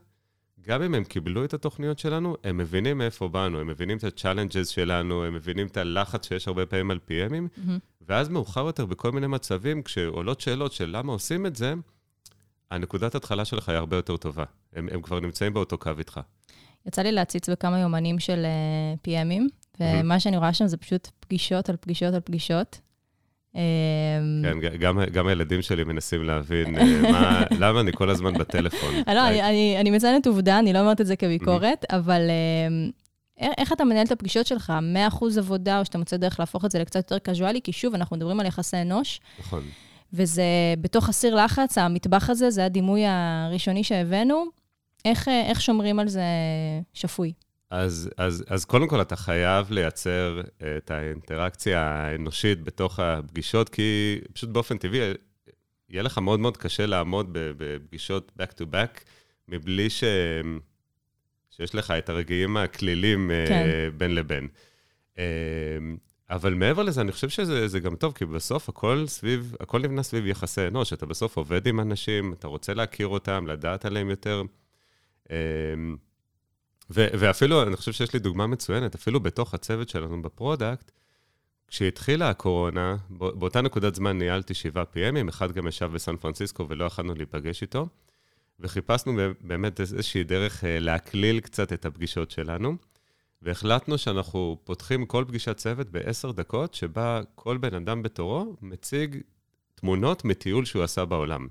גם 0.61 0.81
אם 0.83 0.95
הם 0.95 1.03
קיבלו 1.03 1.45
את 1.45 1.53
התוכניות 1.53 1.99
שלנו, 1.99 2.35
הם 2.43 2.57
מבינים 2.57 2.97
מאיפה 2.97 3.27
באנו, 3.27 3.59
הם 3.59 3.67
מבינים 3.67 3.97
את 3.97 4.03
ה-challenges 4.03 4.71
שלנו, 4.71 5.25
הם 5.25 5.33
מבינים 5.33 5.67
את 5.67 5.77
הלחץ 5.77 6.27
שיש 6.27 6.47
הרבה 6.47 6.65
פעמים 6.65 6.91
על 6.91 6.99
PMים, 7.07 7.31
מהמם. 7.57 7.77
ואז 8.01 8.29
מאוחר 8.29 8.65
יותר 8.65 8.85
בכל 8.85 9.11
מיני 9.11 9.27
מצבים, 9.27 9.83
כשעולות 9.83 10.41
שאלות 10.41 10.73
של 10.73 10.89
למה 10.97 11.11
עושים 11.11 11.45
את 11.45 11.55
זה, 11.55 11.73
הנקודת 12.71 13.15
התחלה 13.15 13.45
שלך 13.45 13.69
היא 13.69 13.77
הרבה 13.77 13.95
יותר 13.95 14.17
טובה. 14.17 14.43
הם, 14.73 14.89
הם 14.91 15.01
כבר 15.01 15.19
נמצאים 15.19 15.53
באותו 15.53 15.77
קו 15.77 15.91
איתך. 15.97 16.19
יצא 16.85 17.01
לי 17.01 17.11
להציץ 17.11 17.49
בכמה 17.49 17.79
יומנים 17.79 18.19
של 18.19 18.45
אה, 18.45 18.93
PMים, 19.07 19.43
ומה 19.79 20.19
שאני 20.19 20.37
רואה 20.37 20.53
שם 20.53 20.67
זה 20.67 20.77
פשוט 20.77 21.07
פגישות 21.19 21.69
על 21.69 21.75
פגישות 21.81 22.13
על 22.13 22.19
פגישות. 22.19 22.79
אה, 23.55 23.61
כן, 24.43 24.77
גם, 24.79 24.99
גם 25.11 25.27
הילדים 25.27 25.61
שלי 25.61 25.83
מנסים 25.83 26.23
להבין 26.23 26.77
אה, 26.77 26.83
מה, 27.11 27.43
למה 27.59 27.79
אני 27.79 27.91
כל 27.93 28.09
הזמן 28.09 28.33
בטלפון. 28.33 28.95
לא, 29.07 29.27
אני- 29.27 29.77
אני- 29.79 29.91
מציינת 29.91 30.27
עובדה, 30.27 30.59
אני 30.59 30.73
לא 30.73 30.79
אומרת 30.79 31.01
את 31.01 31.05
זה 31.07 31.15
כביקורת, 31.15 31.85
אבל 31.89 32.21
איך- 33.39 33.53
איך 33.57 33.73
אתה 33.73 33.83
מנהל 33.85 34.05
את 34.05 34.11
הפגישות 34.11 34.47
שלך? 34.47 34.73
100% 35.11 35.37
עבודה, 35.37 35.79
או 35.79 35.85
שאתה 35.85 35.97
מוצא 35.97 36.17
דרך 36.17 36.39
להפוך 36.39 36.65
את 36.65 36.71
זה 36.71 36.79
לקצת 36.79 36.95
יותר 36.95 37.19
קזואלי? 37.19 37.61
כי 37.63 37.71
שוב, 37.71 37.93
אנחנו 37.93 38.15
מדברים 38.15 38.39
על 38.39 38.45
יחסי 38.45 38.77
אנוש, 38.81 39.21
נכון. 39.39 39.63
וזה 40.13 40.43
בתוך 40.81 41.09
הסיר 41.09 41.35
לחץ, 41.35 41.77
המטבח 41.77 42.29
הזה, 42.29 42.49
זה 42.49 42.65
הדימוי 42.65 43.01
הראשוני 43.07 43.83
שהבאנו. 43.83 44.45
איך, 45.05 45.27
אה, 45.27 45.41
איך 45.49 45.61
שומרים 45.61 45.99
על 45.99 46.07
זה 46.07 46.23
שפוי? 46.93 47.33
אז, 47.73 48.09
אז, 48.17 48.43
אז 48.47 48.65
קודם 48.65 48.87
כל, 48.87 49.01
אתה 49.01 49.15
חייב 49.15 49.71
לייצר 49.71 50.41
אה, 50.61 50.77
את 50.77 50.91
האינטראקציה 50.91 51.81
האנושית 51.81 52.63
בתוך 52.63 52.99
הפגישות, 52.99 53.69
כי 53.69 54.19
פשוט 54.33 54.49
באופן 54.49 54.77
טבעי, 54.77 54.99
יהיה 55.89 56.03
לך 56.03 56.17
מאוד 56.17 56.39
מאוד 56.39 56.57
קשה 56.57 56.85
לעמוד 56.85 57.29
בפגישות 57.33 58.31
back 58.39 58.51
to 58.51 58.63
back, 58.73 59.01
מבלי 59.47 59.89
ש... 59.89 60.03
שיש 61.49 61.75
לך 61.75 61.91
את 61.91 62.09
הרגעים 62.09 62.57
הכלילים 62.57 63.31
אה, 63.31 63.45
כן. 63.47 63.67
בין 63.97 64.15
לבין. 64.15 64.47
אה, 65.17 65.23
אבל 66.29 66.53
מעבר 66.53 66.83
לזה, 66.83 67.01
אני 67.01 67.11
חושב 67.11 67.29
שזה 67.29 67.67
זה 67.67 67.79
גם 67.79 67.95
טוב, 67.95 68.13
כי 68.13 68.25
בסוף 68.25 68.69
הכל 68.69 69.03
סביב, 69.07 69.55
הכל 69.59 69.79
נבנה 69.79 70.03
סביב 70.03 70.27
יחסי 70.27 70.67
אנוש. 70.67 70.93
אתה 70.93 71.05
בסוף 71.05 71.37
עובד 71.37 71.67
עם 71.67 71.79
אנשים, 71.79 72.33
אתה 72.33 72.47
רוצה 72.47 72.73
להכיר 72.73 73.07
אותם, 73.07 73.47
לדעת 73.47 73.85
עליהם 73.85 74.09
יותר. 74.09 74.43
ו- 76.93 77.07
ואפילו, 77.19 77.63
אני 77.63 77.75
חושב 77.75 77.91
שיש 77.91 78.13
לי 78.13 78.19
דוגמה 78.19 78.47
מצוינת, 78.47 78.95
אפילו 78.95 79.19
בתוך 79.19 79.53
הצוות 79.53 79.89
שלנו 79.89 80.21
ב 80.21 80.29
product, 80.29 80.91
כשהתחילה 81.67 82.29
הקורונה, 82.29 82.95
בא- 83.09 83.31
באותה 83.31 83.61
נקודת 83.61 83.95
זמן 83.95 84.17
ניהלתי 84.17 84.53
שבעה 84.53 84.83
PMים, 84.93 85.29
אחד 85.29 85.51
גם 85.51 85.67
ישב 85.67 85.85
בסן 85.93 86.17
פרנסיסקו 86.17 86.65
ולא 86.69 86.85
יכלנו 86.85 87.15
להיפגש 87.15 87.61
איתו, 87.61 87.87
וחיפשנו 88.59 89.13
באמת 89.41 89.79
איזושהי 89.79 90.23
דרך 90.23 90.63
אה, 90.63 90.79
להקליל 90.79 91.39
קצת 91.39 91.73
את 91.73 91.85
הפגישות 91.85 92.31
שלנו, 92.31 92.75
והחלטנו 93.41 93.97
שאנחנו 93.97 94.57
פותחים 94.63 95.05
כל 95.05 95.25
פגישת 95.27 95.57
צוות 95.57 95.89
בעשר 95.89 96.31
דקות, 96.31 96.73
שבה 96.73 97.21
כל 97.35 97.57
בן 97.57 97.73
אדם 97.73 98.03
בתורו 98.03 98.55
מציג 98.61 99.17
תמונות 99.75 100.25
מטיול 100.25 100.65
שהוא 100.65 100.83
עשה 100.83 101.05
בעולם. 101.05 101.47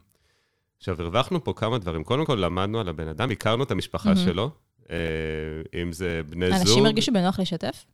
עכשיו, 0.78 1.02
הרווחנו 1.02 1.44
פה 1.44 1.52
כמה 1.56 1.78
דברים. 1.78 2.04
קודם 2.04 2.26
כל, 2.26 2.34
למדנו 2.34 2.80
על 2.80 2.88
הבן 2.88 3.08
אדם, 3.08 3.30
הכרנו 3.30 3.64
את 3.64 3.70
המשפחה 3.70 4.08
מהמם. 4.08 4.24
שלו, 4.24 4.50
אם 5.82 5.92
זה 5.92 6.20
בני 6.28 6.46
זוג. 6.46 6.58
אנשים 6.58 6.86
הרגישו 6.86 7.12
בנוח 7.12 7.40
לשתף? 7.40 7.84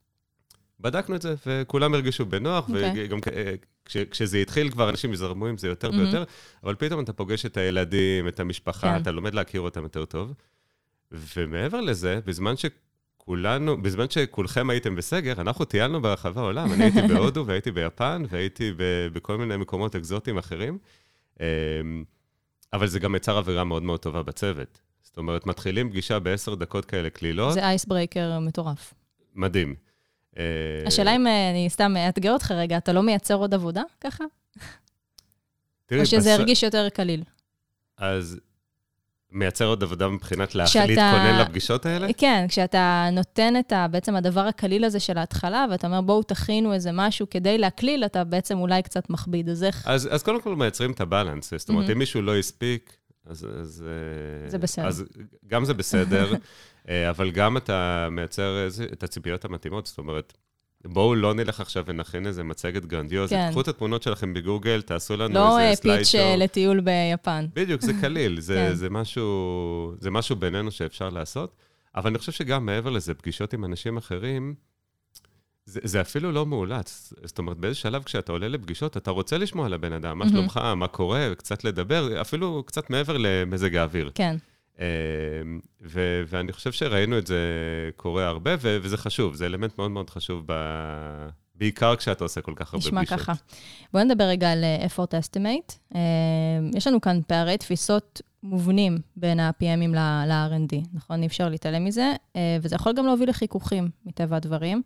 בדקנו 0.81 1.17
את 1.17 1.23
זה, 1.23 1.35
וכולם 1.47 1.95
הרגישו 1.95 2.27
בנוח, 2.27 2.69
אוקיי. 2.69 2.93
וגם 3.07 3.19
אה, 3.33 3.55
כש, 3.85 3.97
כשזה 3.97 4.39
התחיל 4.39 4.71
כבר, 4.71 4.91
אנשים 4.91 5.13
יזרמו 5.13 5.47
עם 5.47 5.59
זה 5.59 5.69
יותר 5.69 5.91
מהמם. 5.91 6.03
ויותר, 6.03 6.25
אבל 6.65 6.75
פתאום 6.75 7.05
אתה 7.05 7.13
פוגש 7.13 7.47
את 7.47 7.57
הילדים, 7.57 8.29
את 8.29 8.41
המשפחה, 8.41 8.95
כן. 8.95 9.03
אתה 9.03 9.11
לומד 9.11 9.35
להכיר 9.35 9.61
אותם 9.61 9.83
יותר 9.83 10.05
טוב. 10.05 10.35
ומעבר 11.13 11.81
לזה, 11.81 12.21
בזמן 12.25 12.55
שכולנו, 12.57 13.83
בזמן 13.83 14.11
שכולכם 14.11 14.71
הייתם 14.71 14.97
בסגר, 14.97 15.41
אנחנו 15.41 15.65
טיילנו 15.65 16.03
ברחבי 16.03 16.41
העולם. 16.41 16.73
אני 16.73 16.85
הייתי 16.85 17.03
בהודו 17.15 17.47
והייתי 17.47 17.71
ביפן 17.71 18.23
והייתי 18.31 18.73
ב- 18.77 19.09
בכל 19.13 19.39
מיני 19.39 19.57
מקומות 19.57 19.97
אקזוטיים 19.97 20.39
אחרים. 20.39 20.79
אמ, 21.41 21.45
אבל 22.73 22.87
זה 22.87 22.99
גם 23.01 23.15
יצר 23.15 23.39
אווירה 23.39 23.65
מאוד 23.65 23.83
מאוד 23.83 24.01
טובה 24.01 24.23
בצוות. 24.23 24.81
זאת 25.09 25.17
אומרת, 25.19 25.47
מתחילים 25.47 25.91
פגישה 25.91 26.19
בעשר 26.19 26.55
דקות 26.55 26.85
כאלה 26.85 27.11
קלילות, 27.11 27.55
זה 27.55 27.65
אייסברייקר 27.65 28.39
מטורף. 28.39 28.95
מדהים. 29.35 29.75
אה, 30.39 30.43
השאלה 30.87 31.17
אם 31.17 31.27
אה, 31.27 31.51
אני 31.51 31.71
סתם 31.71 31.95
אאתגר 31.97 32.33
אותך 32.33 32.51
רגע, 32.51 32.77
אתה 32.77 32.93
לא 32.93 33.03
מייצר 33.03 33.35
עוד 33.35 33.55
עבודה 33.55 33.83
ככה? 34.01 34.25
תראי, 35.87 36.01
או 36.01 36.07
שזה 36.07 36.19
בס- 36.35 36.39
הרגיש 36.39 36.63
יותר 36.63 36.89
קליל? 36.89 37.23
אז 37.99 38.41
מייצר 39.33 39.65
עוד 39.67 39.83
עבודה 39.83 40.09
מבחינת 40.09 40.55
לה- 40.55 40.67
שאתה- 40.67 40.87
להתכונן 40.87 41.39
לפגישות 41.41 41.87
האלה? 41.87 42.09
כן, 42.17 42.47
כשאתה 42.49 43.09
נותן 43.13 43.55
את 43.61 43.73
ה, 43.73 43.87
בעצם 43.91 44.17
הדבר 44.17 44.41
הקליל 44.41 44.85
הזה 44.85 45.01
של 45.01 45.19
ההתחלה, 45.19 45.67
ואתה 45.71 45.87
אומר, 45.87 46.01
בואו 46.01 46.23
תכינו 46.23 46.75
איזה 46.75 46.91
משהו 46.93 47.31
כדי 47.31 47.59
להקליל, 47.59 48.05
אתה 48.05 48.25
בעצם 48.25 48.59
אולי 48.59 48.83
קצת 48.83 49.11
מכביד. 49.11 49.49
אז 49.49 49.65
איך... 49.65 49.89
אז, 49.89 50.09
אז 50.15 50.23
קודם 50.23 50.41
כל 50.43 50.57
מייצרים 50.57 50.91
את 50.93 51.01
ה 51.01 51.07
balance. 51.07 51.55
זאת 51.57 51.69
אומרת, 51.69 51.81
מהמם. 51.83 51.91
אם 51.93 51.99
מישהו 51.99 52.23
לא 52.23 52.37
הספיק, 52.37 52.97
אז... 53.27 53.47
אז 53.61 53.85
אה, 54.45 54.51
זה 54.51 54.59
בסדר. 54.59 54.87
אז 54.87 55.05
גם 55.47 55.65
זה 55.65 55.75
בסדר, 55.75 56.33
אה, 56.89 57.11
אבל 57.11 57.31
גם 57.31 57.57
אתה 57.57 58.09
מייצר 58.11 58.65
איזה- 58.65 58.85
את 58.93 59.03
הציפיות 59.03 59.45
המתאימות. 59.45 59.87
זאת 59.87 59.99
אומרת, 59.99 60.33
בואו 60.85 61.15
לא 61.15 61.35
נלך 61.35 61.61
עכשיו 61.61 61.85
ונכין 61.87 62.27
איזה 62.27 62.43
מצגת 62.45 62.85
גרנדיוזית. 62.87 63.39
כן. 63.39 63.51
קחו 63.51 63.61
את 63.61 63.69
התמונות 63.69 64.03
שלכם 64.03 64.35
בגוגל, 64.35 64.83
תעשו 64.83 65.17
לנו 65.17 65.35
לא 65.35 65.59
איזה 65.61 65.71
אה, 65.71 65.77
slide 65.77 65.99
pitch 65.99 66.09
show. 66.09 66.23
אה, 66.23 66.37
לטיול 66.37 66.81
ביפן. 66.81 67.47
בדיוק, 67.55 67.81
זה 67.83 67.93
קליל, 68.01 68.41
זה, 68.41 68.55
כן. 68.69 68.75
זה, 68.75 68.91
משהו, 68.91 69.95
זה 70.01 70.11
משהו 70.11 70.37
בינינו 70.37 70.71
שאפשר 70.71 71.09
לעשות, 71.09 71.57
אבל 71.97 72.11
אני 72.11 72.19
חושב 72.19 72.33
שגם 72.33 72.67
מעבר 72.67 72.91
לזה, 72.91 73.15
פגישות 73.15 73.53
עם 73.53 73.65
אנשים 73.65 73.97
אחרים, 73.97 74.55
זה, 75.69 75.81
זה 75.85 76.01
אפילו 76.01 76.33
לא 76.33 76.47
מאולץ. 76.47 77.13
זאת 77.25 77.39
אומרת, 77.39 77.57
באיזה 77.57 77.75
שלב 77.79 78.03
כשאתה 78.03 78.33
עולה 78.33 78.49
לפגישות, 78.49 78.97
אתה 78.97 79.11
רוצה 79.11 79.39
לשמוע 79.39 79.67
על 79.67 79.73
הבן 79.73 79.93
אדם, 79.93 80.19
מה 80.19 80.25
מהמם. 80.25 80.37
שלומך, 80.37 80.57
מה 80.77 80.89
קורה, 80.89 81.35
קצת 81.39 81.65
לדבר, 81.65 82.21
אפילו 82.21 82.63
קצת 82.67 82.91
מעבר 82.91 83.17
למזג 83.19 83.77
האוויר. 83.77 84.11
כן, 84.15 84.37
אה, 84.81 84.87
ו- 85.83 86.23
ואני 86.29 86.53
חושב 86.53 86.73
שראינו 86.73 87.19
את 87.19 87.27
זה 87.27 87.41
קורה 87.97 88.27
הרבה, 88.27 88.51
ו- 88.61 88.79
וזה 88.83 88.97
חשוב, 88.97 89.35
זה 89.35 89.47
אלמנט 89.47 89.79
מאוד 89.79 89.91
מאוד 89.91 90.11
חשוב, 90.11 90.43
ב- 90.47 91.29
בעיקר 91.55 91.97
כשאתה 91.97 92.25
עושה 92.25 92.41
כל 92.41 92.53
כך 92.57 92.75
הרבה 92.75 92.87
נשמע 92.87 93.01
פגישות. 93.01 93.21
ככה. 93.21 93.33
בואו 93.93 94.05
נדבר 94.05 94.25
רגע 94.25 94.53
על 94.53 94.65
אה, 94.65 94.87
effort 94.87 95.11
estimate. 95.11 95.75
אה, 95.95 96.01
יש 96.75 96.87
לנו 96.87 97.01
כאן 97.01 97.21
פערי 97.27 97.59
תפיסות 97.59 98.23
מובנים 98.43 98.99
בין 99.17 99.41
ה-PMים 99.41 99.95
ל-R&D, 99.95 100.77
נכון? 100.95 101.23
אי 101.23 101.27
אפשר 101.27 101.49
להתעלם 101.49 101.85
מזה, 101.85 102.13
אה, 102.37 102.57
וזה 102.63 102.77
יכול 102.77 102.93
גם 102.97 103.07
להוביל 103.07 103.29
לחיכוכים, 103.29 103.89
מטבע 104.07 104.37
הדברים. 104.37 104.83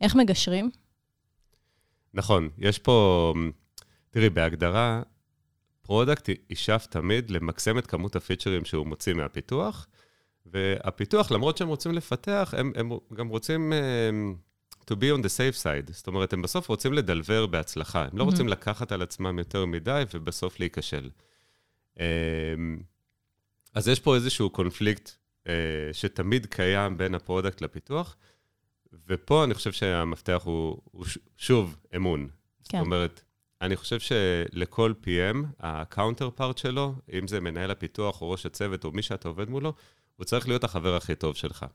איך 0.00 0.16
מגשרים? 0.16 0.70
נכון, 2.14 2.48
יש 2.58 2.78
פה, 2.78 3.34
תראי, 4.10 4.30
בהגדרה, 4.30 5.02
product 5.82 6.28
ישאף 6.50 6.86
תמיד 6.86 7.30
למקסם 7.30 7.78
את 7.78 7.86
כמות 7.86 8.16
הפיצ'רים 8.16 8.64
שהוא 8.64 8.86
מוציא 8.86 9.14
מהפיתוח, 9.14 9.86
והפיתוח, 10.46 11.30
למרות 11.30 11.56
שהם 11.56 11.68
רוצים 11.68 11.92
לפתח, 11.92 12.54
הם, 12.56 12.72
הם 12.76 12.90
גם 13.14 13.28
רוצים 13.28 13.72
um, 13.72 14.36
to 14.90 14.94
be 14.94 15.18
on 15.18 15.22
the 15.22 15.28
safe 15.28 15.62
side. 15.62 15.92
זאת 15.92 16.06
אומרת, 16.06 16.32
הם 16.32 16.42
בסוף 16.42 16.68
רוצים 16.68 16.92
לדלבר 16.92 17.46
בהצלחה. 17.46 18.04
הם 18.04 18.18
לא 18.18 18.22
Mhm. 18.24 18.26
רוצים 18.26 18.48
לקחת 18.48 18.92
על 18.92 19.02
עצמם 19.02 19.38
יותר 19.38 19.66
מדי 19.66 20.02
ובסוף 20.14 20.60
להיכשל. 20.60 21.10
Um, 21.94 22.00
אז 23.74 23.88
יש 23.88 24.00
פה 24.00 24.14
איזשהו 24.14 24.50
קונפליקט 24.50 25.10
uh, 25.44 25.48
שתמיד 25.92 26.46
קיים 26.46 26.96
בין 26.98 27.14
ה 27.14 27.20
product 27.20 27.60
לפיתוח, 27.60 28.16
ופה 29.06 29.44
אני 29.44 29.54
חושב 29.54 29.72
שהמפתח 29.72 30.42
הוא, 30.44 30.78
הוא 30.84 31.04
שוב 31.36 31.76
אמון. 31.96 32.28
כן. 32.68 32.78
זאת 32.78 32.86
אומרת, 32.86 33.22
אני 33.62 33.76
חושב 33.76 33.98
שלכל 34.00 34.92
PM, 35.04 35.46
ה 35.60 36.30
counterpart 36.30 36.58
שלו, 36.58 36.94
אם 37.12 37.26
זה 37.26 37.40
מנהל 37.40 37.70
הפיתוח 37.70 38.20
או 38.22 38.30
ראש 38.30 38.46
הצוות 38.46 38.84
או 38.84 38.92
מי 38.92 39.02
שאתה 39.02 39.28
עובד 39.28 39.48
מולו, 39.48 39.72
הוא 40.16 40.24
צריך 40.24 40.48
להיות 40.48 40.64
החבר 40.64 40.96
הכי 40.96 41.14
טוב 41.14 41.36
שלך. 41.36 41.66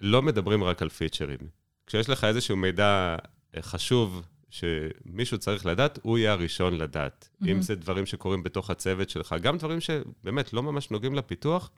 לא 0.00 0.22
מדברים 0.22 0.64
רק 0.64 0.82
על 0.82 0.88
פיצ'רים. 0.88 1.38
כשיש 1.86 2.08
לך 2.08 2.24
איזשהו 2.24 2.56
מידע 2.56 3.16
אה, 3.56 3.62
חשוב 3.62 4.22
שמישהו 4.50 5.38
צריך 5.38 5.66
לדעת, 5.66 5.98
הוא 6.02 6.18
יהיה 6.18 6.32
הראשון 6.32 6.76
לדעת. 6.76 7.28
Mm-hmm. 7.28 7.48
אם. 7.48 7.62
זה 7.62 7.74
דברים 7.74 8.06
שקורים 8.06 8.42
בתוך 8.42 8.70
הצוות 8.70 9.10
שלך, 9.10 9.34
גם 9.42 9.58
דברים 9.58 9.80
שבאמת 9.80 10.52
לא 10.52 10.62
ממש 10.62 10.90
נוגעים 10.90 11.14
לפיתוח, 11.14 11.70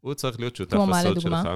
הוא 0.00 0.14
צריך 0.14 0.40
להיות 0.40 0.56
שותף 0.56 0.76
כמו 0.76 0.86
מה 0.86 1.04
לדוגמה? 1.04 1.54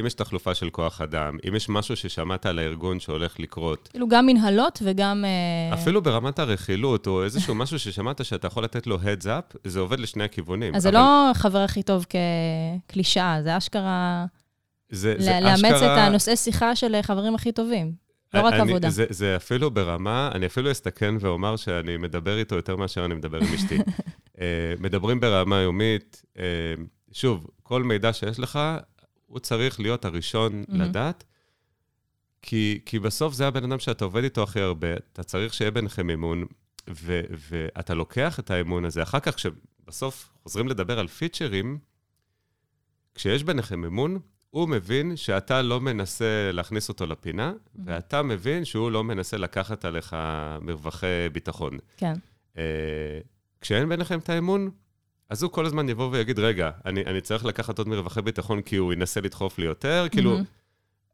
אם 0.00 0.06
יש 0.06 0.14
תחלופה 0.14 0.54
של 0.54 0.70
כוח 0.70 1.00
אדם, 1.00 1.36
אם 1.48 1.54
יש 1.54 1.68
משהו 1.68 1.96
ששמעת 1.96 2.46
על 2.46 2.58
הארגון 2.58 3.00
שהולך 3.00 3.40
לקרות, 3.40 3.88
כאילו 3.92 4.08
גם 4.08 4.26
מנהלות 4.26 4.78
וגם... 4.84 5.24
אה, 5.24 5.74
אפילו 5.74 6.02
ברמת 6.02 6.38
הרכילות, 6.38 7.06
או 7.06 7.24
איזשהו 7.24 7.54
משהו 7.54 7.78
ששמעת 7.78 8.24
שאתה 8.24 8.46
יכול 8.46 8.64
לתת 8.64 8.86
לו 8.86 8.96
heads 8.98 9.24
up, 9.24 9.56
זה 9.64 9.80
עובד 9.80 10.00
לשני 10.00 10.24
הכיוונים. 10.24 10.74
אז 10.74 10.82
זה 10.82 10.88
אבל 10.88 10.98
לא 10.98 11.30
חבר 11.34 11.58
הכי 11.58 11.82
טוב 11.82 12.06
כקלישאה, 12.88 13.42
זה 13.42 13.56
אשכרה... 13.56 14.24
זה, 14.90 15.14
זה 15.18 15.38
לאמץ 15.42 15.64
אשכרה- 15.64 15.94
את 15.94 16.08
הנושאי 16.08 16.36
שיחה 16.36 16.76
של 16.76 16.96
חברים 17.02 17.34
הכי 17.34 17.52
טובים. 17.52 17.92
לא 18.34 18.40
רק 18.40 18.52
אני- 18.52 18.60
עבודה. 18.70 18.90
זה, 18.90 19.04
זה 19.10 19.36
אפילו 19.36 19.70
ברמה, 19.70 20.30
אני 20.34 20.46
אפילו 20.46 20.70
אסתכן 20.70 21.14
ואומר 21.20 21.56
שאני 21.56 21.96
מדבר 21.96 22.38
איתו 22.38 22.54
יותר 22.54 22.76
מאשר 22.76 23.04
אני 23.04 23.14
מדבר 23.14 23.38
עם 23.38 23.54
אשתי. 23.54 23.78
אה, 24.40 24.44
מדברים 24.80 25.20
ברמה 25.20 25.56
יומית, 25.60 26.22
אה, 26.38 26.44
שוב, 27.12 27.46
כל 27.62 27.82
מידע 27.82 28.12
שיש 28.12 28.38
לך, 28.38 28.58
הוא 29.34 29.40
צריך 29.40 29.80
להיות 29.80 30.04
הראשון 30.04 30.64
מהמם. 30.68 30.82
לדעת, 30.82 31.24
כי, 32.42 32.80
כי 32.86 32.98
בסוף 32.98 33.34
זה 33.34 33.46
הבן 33.46 33.64
אדם 33.64 33.78
שאתה 33.78 34.04
עובד 34.04 34.24
איתו 34.24 34.42
הכי 34.42 34.60
הרבה, 34.60 34.94
אתה 34.96 35.22
צריך 35.22 35.54
שיהיה 35.54 35.70
ביניכם 35.70 36.10
אמון, 36.10 36.44
ו, 36.90 37.20
ואתה 37.50 37.94
לוקח 37.94 38.38
את 38.38 38.50
האמון 38.50 38.84
הזה. 38.84 39.02
אחר 39.02 39.20
כך, 39.20 39.34
כשבסוף 39.34 40.30
חוזרים 40.42 40.68
לדבר 40.68 40.98
על 40.98 41.06
פיצ'רים, 41.08 41.78
כשיש 43.14 43.44
ביניכם 43.44 43.84
אמון, 43.84 44.18
הוא 44.50 44.68
מבין 44.68 45.16
שאתה 45.16 45.62
לא 45.62 45.80
מנסה 45.80 46.50
להכניס 46.52 46.88
אותו 46.88 47.06
לפינה, 47.06 47.52
ואתה 47.84 48.22
מבין 48.22 48.64
שהוא 48.64 48.90
לא 48.90 49.04
מנסה 49.04 49.36
לקחת 49.36 49.84
עליך 49.84 50.16
מרווחי 50.60 51.28
ביטחון. 51.32 51.78
כן. 51.96 52.14
אה, 52.58 53.20
כשאין 53.60 53.88
ביניכם 53.88 54.18
את 54.18 54.28
האמון, 54.28 54.70
אז 55.30 55.42
הוא 55.42 55.50
כל 55.50 55.66
הזמן 55.66 55.88
יבוא 55.88 56.08
ויגיד, 56.12 56.38
רגע, 56.38 56.70
אני, 56.84 57.04
אני 57.06 57.20
צריך 57.20 57.44
לקחת 57.44 57.78
עוד 57.78 57.88
מרווחי 57.88 58.22
ביטחון 58.22 58.62
כי 58.62 58.76
הוא 58.76 58.92
ינסה 58.92 59.20
לדחוף 59.20 59.58
לי 59.58 59.64
יותר, 59.64 60.06
כאילו, 60.10 60.30
מהמם. 60.30 60.44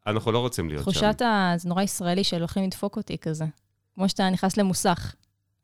אנחנו 0.07 0.33
לא 0.33 0.39
רוצים 0.39 0.69
להיות 0.69 0.85
שם. 0.85 0.91
תחושת 0.91 1.23
ה... 1.23 1.53
זה 1.57 1.69
נורא 1.69 1.83
ישראלי 1.83 2.25
שהולכים 2.25 2.65
לדפוק 2.65 2.97
אותי 2.97 3.19
כזה. 3.19 3.45
כמו 3.95 4.09
שאתה 4.09 4.31
נכנס 4.31 4.57
למוסך. 4.57 5.15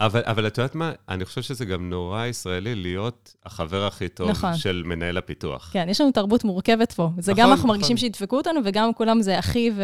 אבל, 0.00 0.22
אבל 0.24 0.46
את 0.46 0.58
יודעת 0.58 0.74
מה? 0.74 0.92
אני 1.08 1.24
חושב 1.24 1.42
שזה 1.42 1.64
גם 1.64 1.90
נורא 1.90 2.26
ישראלי 2.26 2.74
להיות 2.74 3.34
החבר 3.44 3.86
הכי 3.86 4.08
טוב 4.08 4.30
נכון. 4.30 4.56
של 4.56 4.82
מנהל 4.86 5.16
הפיתוח. 5.16 5.70
כן, 5.72 5.86
יש 5.88 6.00
לנו 6.00 6.12
תרבות 6.12 6.44
מורכבת 6.44 6.92
פה. 6.92 7.10
זה 7.18 7.32
נכון, 7.32 7.44
גם 7.44 7.50
אנחנו 7.50 7.64
נכון. 7.64 7.76
מרגישים 7.76 7.96
שידפקו 7.96 8.36
אותנו, 8.36 8.60
וגם 8.64 8.94
כולם 8.94 9.22
זה 9.22 9.38
אחי 9.38 9.70
ו... 9.76 9.82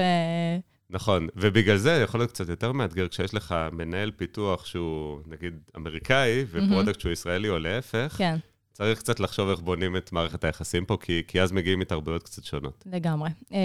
נכון, 0.90 1.26
ובגלל 1.36 1.76
זה 1.76 1.92
יכול 1.92 2.20
להיות 2.20 2.30
קצת 2.30 2.48
יותר 2.48 2.72
מאתגר 2.72 3.08
כשיש 3.08 3.34
לך 3.34 3.54
מנהל 3.72 4.10
פיתוח 4.10 4.66
שהוא 4.66 5.20
נגיד 5.26 5.54
אמריקאי, 5.76 6.44
ו 6.50 6.57
product 6.57 7.00
שהוא 7.00 7.12
ישראלי 7.12 7.48
או 7.48 7.58
להפך, 7.58 8.14
כן, 8.18 8.36
צריך 8.72 8.98
קצת 8.98 9.20
לחשוב 9.20 9.48
איך 9.48 9.60
בונים 9.60 9.96
את 9.96 10.12
מערכת 10.12 10.44
היחסים 10.44 10.84
פה, 10.84 10.96
כי, 11.00 11.22
כי 11.28 11.42
אז 11.42 11.52
מגיעים 11.52 11.78
מתרבויות 11.78 12.22
קצת 12.22 12.44
שונות. 12.44 12.84
לגמרי. 12.86 13.30
אמ, 13.52 13.56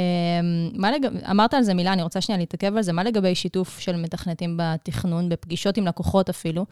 מה 0.73 0.91
לג... 0.91 1.05
אמרת 1.31 1.53
על 1.53 1.63
זה 1.63 1.73
מילה, 1.73 1.93
אני 1.93 2.03
רוצה 2.03 2.21
שנייה 2.21 2.39
להתעכב 2.39 2.75
על 2.75 2.83
זה. 2.83 2.93
מה 2.93 3.03
לגבי 3.03 3.35
שיתוף 3.35 3.79
של 3.79 3.95
מתכנתים 3.95 4.57
בתכנון, 4.59 5.29
בפגישות 5.29 5.77
עם 5.77 5.87
לקוחות 5.87 6.29
אפילו? 6.29 6.65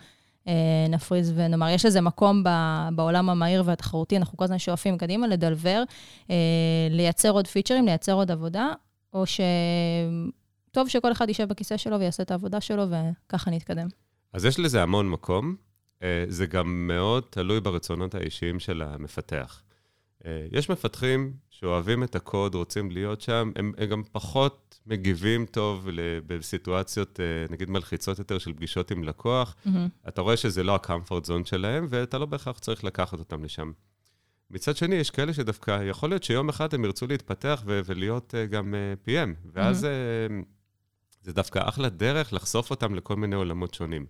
אה, 0.48 0.54
נפריז 0.90 1.34
ונאמר, 1.36 1.70
יש 1.70 1.86
לזה 1.86 2.02
מקום 2.02 2.44
בעולם 2.96 3.30
המהיר 3.30 3.64
והתחרותי, 3.66 4.18
אנחנו 4.18 4.38
כל 4.38 4.44
הזמן 4.44 4.60
שואפים 4.60 4.98
קדימה 4.98 5.28
לדלבר, 5.28 5.84
אה, 6.30 6.36
לייצר 6.90 7.30
עוד 7.32 7.48
פיצ'רים, 7.48 7.86
לייצר 7.86 8.14
עוד 8.14 8.32
עבודה, 8.32 8.74
או 9.14 9.26
ש... 9.26 9.42
טוב 10.72 10.88
שכל 10.88 11.12
אחד 11.12 11.28
יישב 11.28 11.44
בכיסא 11.50 11.78
שלו 11.78 12.00
ויעשה 12.00 12.24
את 12.24 12.32
העבודה 12.32 12.62
שלו, 12.62 12.84
וככה 12.90 13.52
נתקדם. 13.52 13.88
אז 14.34 14.46
יש 14.46 14.60
לזה 14.60 14.84
המון 14.84 15.10
מקום. 15.10 15.56
אה, 16.04 16.26
זה 16.28 16.46
גם 16.46 16.88
מאוד 16.88 17.24
תלוי 17.30 17.62
ברצונות 17.62 18.16
האישיים 18.16 18.60
של 18.60 18.82
המפתח. 18.82 19.62
אה, 20.26 20.48
יש 20.52 20.70
מפתחים 20.70 21.34
שאוהבים 21.50 22.04
את 22.04 22.16
הקוד, 22.16 22.56
רוצים 22.56 22.92
להיות 22.92 23.22
שם, 23.22 23.52
הם, 23.56 23.72
הם 23.78 23.90
גם 23.90 24.04
פחות 24.12 24.80
מגיבים 24.88 25.46
טוב 25.46 25.90
בסיטואציות, 26.28 27.20
אה, 27.20 27.26
נגיד, 27.50 27.70
מלחיצות 27.70 28.20
יותר 28.20 28.38
של 28.38 28.54
פגישות 28.54 28.92
עם 28.92 29.04
לקוח. 29.04 29.56
מהמם. 29.66 29.88
אתה 30.08 30.22
רואה 30.22 30.38
שזה 30.38 30.64
לא 30.64 30.76
ה-comfort 30.76 31.26
zone 31.26 31.46
שלהם, 31.46 31.88
ואתה 31.90 32.18
לא 32.18 32.26
בהכרח 32.26 32.60
צריך 32.60 32.84
לקחת 32.84 33.20
אותם 33.20 33.44
לשם. 33.44 33.72
מצד 34.52 34.78
שני, 34.78 34.96
יש 34.96 35.10
כאלה 35.10 35.34
שדווקא, 35.34 35.84
יכול 35.90 36.10
להיות 36.10 36.24
שיום 36.24 36.50
אחד 36.50 36.74
הם 36.74 36.86
ירצו 36.86 37.08
להתפתח 37.08 37.64
ו- 37.66 37.80
ולהיות 37.86 38.36
אה, 38.36 38.46
גם 38.46 38.76
אה, 38.76 38.94
PM, 39.06 39.30
ואז 39.54 39.86
אה, 39.86 39.90
זה 41.22 41.34
דווקא 41.34 41.70
אחלה 41.70 41.90
דרך 41.90 42.34
לחשוף 42.34 42.70
אותם 42.70 42.96
לכל 42.96 43.16
מיני 43.16 43.36
עולמות 43.36 43.74
שונים. 43.74 44.06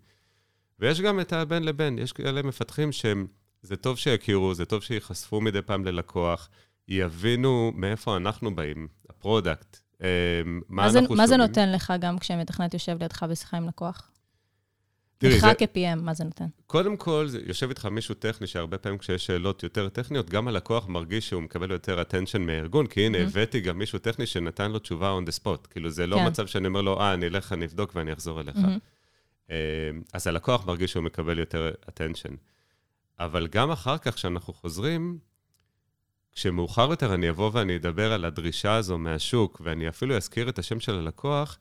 ויש 0.79 1.01
גם 1.01 1.19
את 1.19 1.33
הבין 1.33 1.63
לבין, 1.63 1.99
יש 1.99 2.11
כאלה 2.13 2.41
מפתחים 2.43 2.91
שהם, 2.91 3.27
זה 3.61 3.75
טוב 3.75 3.97
שיכירו, 3.97 4.53
זה 4.53 4.65
טוב 4.65 4.81
שייחשפו 4.83 5.41
מדי 5.41 5.61
פעם 5.61 5.85
ללקוח, 5.85 6.49
יבינו 6.87 7.71
מאיפה 7.75 8.17
אנחנו 8.17 8.55
באים, 8.55 8.87
ה 9.09 9.17
product, 9.17 9.77
אה, 10.03 10.07
מה 10.45 10.51
מה 10.69 10.83
אנחנו 10.85 11.15
מה 11.15 11.27
זה 11.27 11.33
שומעים. 11.33 11.49
נותן 11.49 11.71
לך 11.71 11.93
גם 11.99 12.19
כשמתכנת 12.19 12.73
יושב 12.73 12.97
לידך 13.01 13.23
בשיחה 13.23 13.57
עם 13.57 13.67
לקוח? 13.67 14.11
תראי, 15.17 15.37
לך 15.37 15.41
זה- 15.41 15.53
כ-PM, 15.57 16.01
מה 16.01 16.13
זה 16.13 16.23
נותן? 16.23 16.45
קודם 16.67 16.97
כל, 16.97 17.25
זה- 17.27 17.39
יושב 17.45 17.69
איתך 17.69 17.85
מישהו 17.85 18.15
טכני, 18.15 18.47
שהרבה 18.47 18.77
פעמים 18.77 18.97
כשיש 18.97 19.25
שאלות 19.25 19.63
יותר 19.63 19.89
טכניות, 19.89 20.29
גם 20.29 20.47
הלקוח 20.47 20.87
מרגיש 20.87 21.29
שהוא 21.29 21.41
מקבל 21.41 21.71
יותר 21.71 22.01
attention 22.01 22.37
מהארגון, 22.39 22.87
כי 22.87 23.01
הנה, 23.05 23.17
Mhm. 23.17 23.21
הבאתי 23.21 23.59
גם 23.59 23.77
מישהו 23.77 23.99
טכני 23.99 24.25
שנתן 24.25 24.71
לו 24.71 24.79
תשובה 24.79 25.17
on 25.19 25.29
the 25.29 25.43
spot. 25.43 25.67
כאילו, 25.69 25.89
זה 25.89 26.07
לא 26.07 26.15
כן. 26.15 26.27
מצב 26.27 26.47
שאני 26.47 26.67
אומר 26.67 26.81
לו, 26.81 26.99
אה, 27.01 27.13
אני 27.13 27.27
אלך, 27.27 27.53
אני 27.53 27.65
אבדוק 27.65 27.91
ואני 27.95 28.13
אחזור 28.13 28.41
אליך. 28.41 28.55
מהמם. 28.57 28.77
אה, 29.51 29.55
אז 30.13 30.27
הלקוח 30.27 30.67
מרגיש 30.67 30.91
שהוא 30.91 31.03
מקבל 31.03 31.39
יותר 31.39 31.71
attention. 31.89 32.35
אבל 33.19 33.47
גם 33.47 33.71
אחר 33.71 33.97
כך, 33.97 34.13
כשאנחנו 34.13 34.53
חוזרים, 34.53 35.17
כשמאוחר 36.31 36.87
יותר 36.89 37.13
אני 37.13 37.29
אבוא 37.29 37.51
ואני 37.53 37.75
אדבר 37.75 38.13
על 38.13 38.25
הדרישה 38.25 38.75
הזו 38.75 38.97
מהשוק, 38.97 39.61
ואני 39.63 39.89
אפילו 39.89 40.17
אזכיר 40.17 40.49
את 40.49 40.59
השם 40.59 40.79
של 40.79 40.95
הלקוח, 40.95 41.57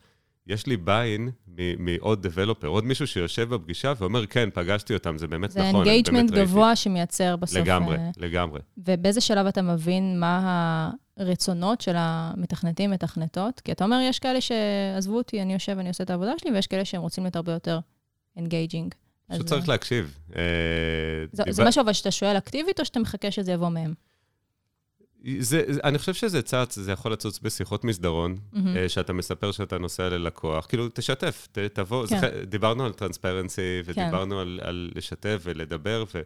יש 0.46 0.66
לי 0.66 0.76
buy-in 0.76 1.30
מעוד 1.78 2.26
developer, 2.26 2.66
עוד 2.66 2.84
מישהו 2.84 3.06
שיושב 3.06 3.54
בפגישה 3.54 3.92
ואומר, 3.98 4.26
כן, 4.26 4.48
פגשתי 4.54 4.94
אותם, 4.94 5.18
זה 5.18 5.26
באמת 5.26 5.50
זה 5.50 5.60
נכון, 5.60 5.80
אני 5.80 5.90
engagement 5.90 6.30
באמת 6.30 6.38
ראיתי." 6.38 6.50
גבוה 6.50 6.76
שמייצר 6.76 7.36
בסוף... 7.36 7.58
לגמרי, 7.58 7.96
אה, 7.96 8.10
לגמרי. 8.16 8.60
ובאיזה 8.78 9.20
שלב 9.20 9.46
אתה 9.46 9.62
מבין 9.62 10.20
מה 10.20 10.90
הרצונות 11.16 11.80
של 11.80 11.94
המתכנתים, 11.96 12.90
מתכנתות? 12.90 13.60
כי 13.60 13.72
אתה 13.72 13.84
אומר, 13.84 13.98
יש 14.02 14.18
כאלה 14.18 14.40
שעזבו 14.40 15.16
אותי, 15.16 15.42
אני 15.42 15.52
יושב, 15.52 15.78
אני 15.78 15.88
עושה 15.88 16.04
את 16.04 16.10
העבודה 16.10 16.32
שלי, 16.38 16.50
ויש 16.50 16.66
כאלה 16.66 16.84
שהם 16.84 17.02
רוצים 17.02 17.24
להיות 17.24 17.36
הרבה 17.36 17.52
יותר 17.52 17.78
engaging. 18.36 18.94
פשוט 19.30 19.46
צריך 19.46 19.68
להקשיב. 19.68 20.18
אה, 20.36 20.42
זה, 21.32 21.42
דיבר... 21.42 21.52
זה 21.52 21.64
משהו 21.64 21.82
אבל 21.82 21.92
שאתה 21.92 22.10
שואל 22.10 22.38
אקטיבית, 22.38 22.80
או 22.80 22.84
שאתה 22.84 23.00
מחכה 23.00 23.30
שזה 23.30 23.52
יבוא 23.52 23.68
מהם? 23.68 23.94
זה, 25.38 25.64
אני 25.84 25.98
חושב 25.98 26.14
שזה 26.14 26.42
צץ, 26.42 26.78
זה 26.78 26.92
יכול 26.92 27.12
לצוץ 27.12 27.38
בשיחות 27.38 27.84
מסדרון, 27.84 28.36
mm-hmm. 28.54 28.58
שאתה 28.88 29.12
מספר 29.12 29.52
שאתה 29.52 29.78
נוסע 29.78 30.08
ללקוח. 30.08 30.66
כאילו, 30.66 30.88
תשתף, 30.94 31.48
ת, 31.52 31.58
תבוא. 31.58 32.06
כן. 32.06 32.20
זה, 32.20 32.44
דיברנו 32.46 32.84
על 32.84 32.92
טרנספרנסי, 32.92 33.82
ודיברנו 33.84 34.34
כן. 34.34 34.40
על, 34.40 34.60
על 34.62 34.90
לשתף 34.94 35.40
ולדבר, 35.44 36.04
ו... 36.14 36.22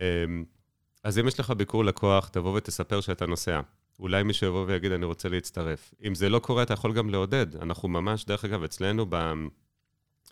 אמ, 0.00 0.44
אז 1.04 1.18
אם 1.18 1.28
יש 1.28 1.40
לך 1.40 1.50
ביקור 1.50 1.84
לקוח, 1.84 2.28
תבוא 2.28 2.56
ותספר 2.56 3.00
שאתה 3.00 3.26
נוסע. 3.26 3.60
אולי 4.00 4.22
מישהו 4.22 4.46
יבוא 4.46 4.64
ויגיד, 4.66 4.92
אני 4.92 5.04
רוצה 5.04 5.28
להצטרף. 5.28 5.94
אם 6.06 6.14
זה 6.14 6.28
לא 6.28 6.38
קורה, 6.38 6.62
אתה 6.62 6.74
יכול 6.74 6.92
גם 6.92 7.10
לעודד. 7.10 7.56
אנחנו 7.56 7.88
ממש, 7.88 8.24
דרך 8.24 8.44
אגב, 8.44 8.62
אצלנו, 8.62 9.06
ב... 9.08 9.32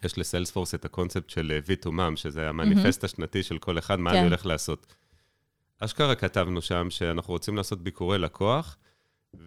יש 0.05 0.19
לסיילספורס 0.19 0.75
את 0.75 0.85
הקונספט 0.85 1.31
של 1.31 1.61
V2MAM, 1.67 2.17
שזה 2.17 2.49
המניפסט 2.49 3.03
mm-hmm. 3.03 3.07
השנתי 3.07 3.43
של 3.43 3.59
כל 3.59 3.79
אחד, 3.79 4.01
מה 4.01 4.11
כן. 4.11 4.17
אני 4.17 4.27
הולך 4.27 4.47
לעשות. 4.47 4.95
אשכרה 5.79 6.15
כתבנו 6.15 6.63
שם 6.63 6.91
שאנחנו 6.91 7.33
רוצים 7.33 7.57
לעשות 7.57 7.83
ביקורי 7.83 8.19
לקוח, 8.19 8.77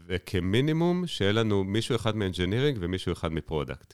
וכמינימום 0.07 1.07
שיהיה 1.07 1.31
לנו 1.31 1.63
מישהו 1.63 1.95
אחד 1.95 2.15
מ 2.15 2.20
engineering 2.20 2.77
ומישהו 2.81 3.13
אחד 3.13 3.31
מ 3.31 3.38
product. 3.38 3.93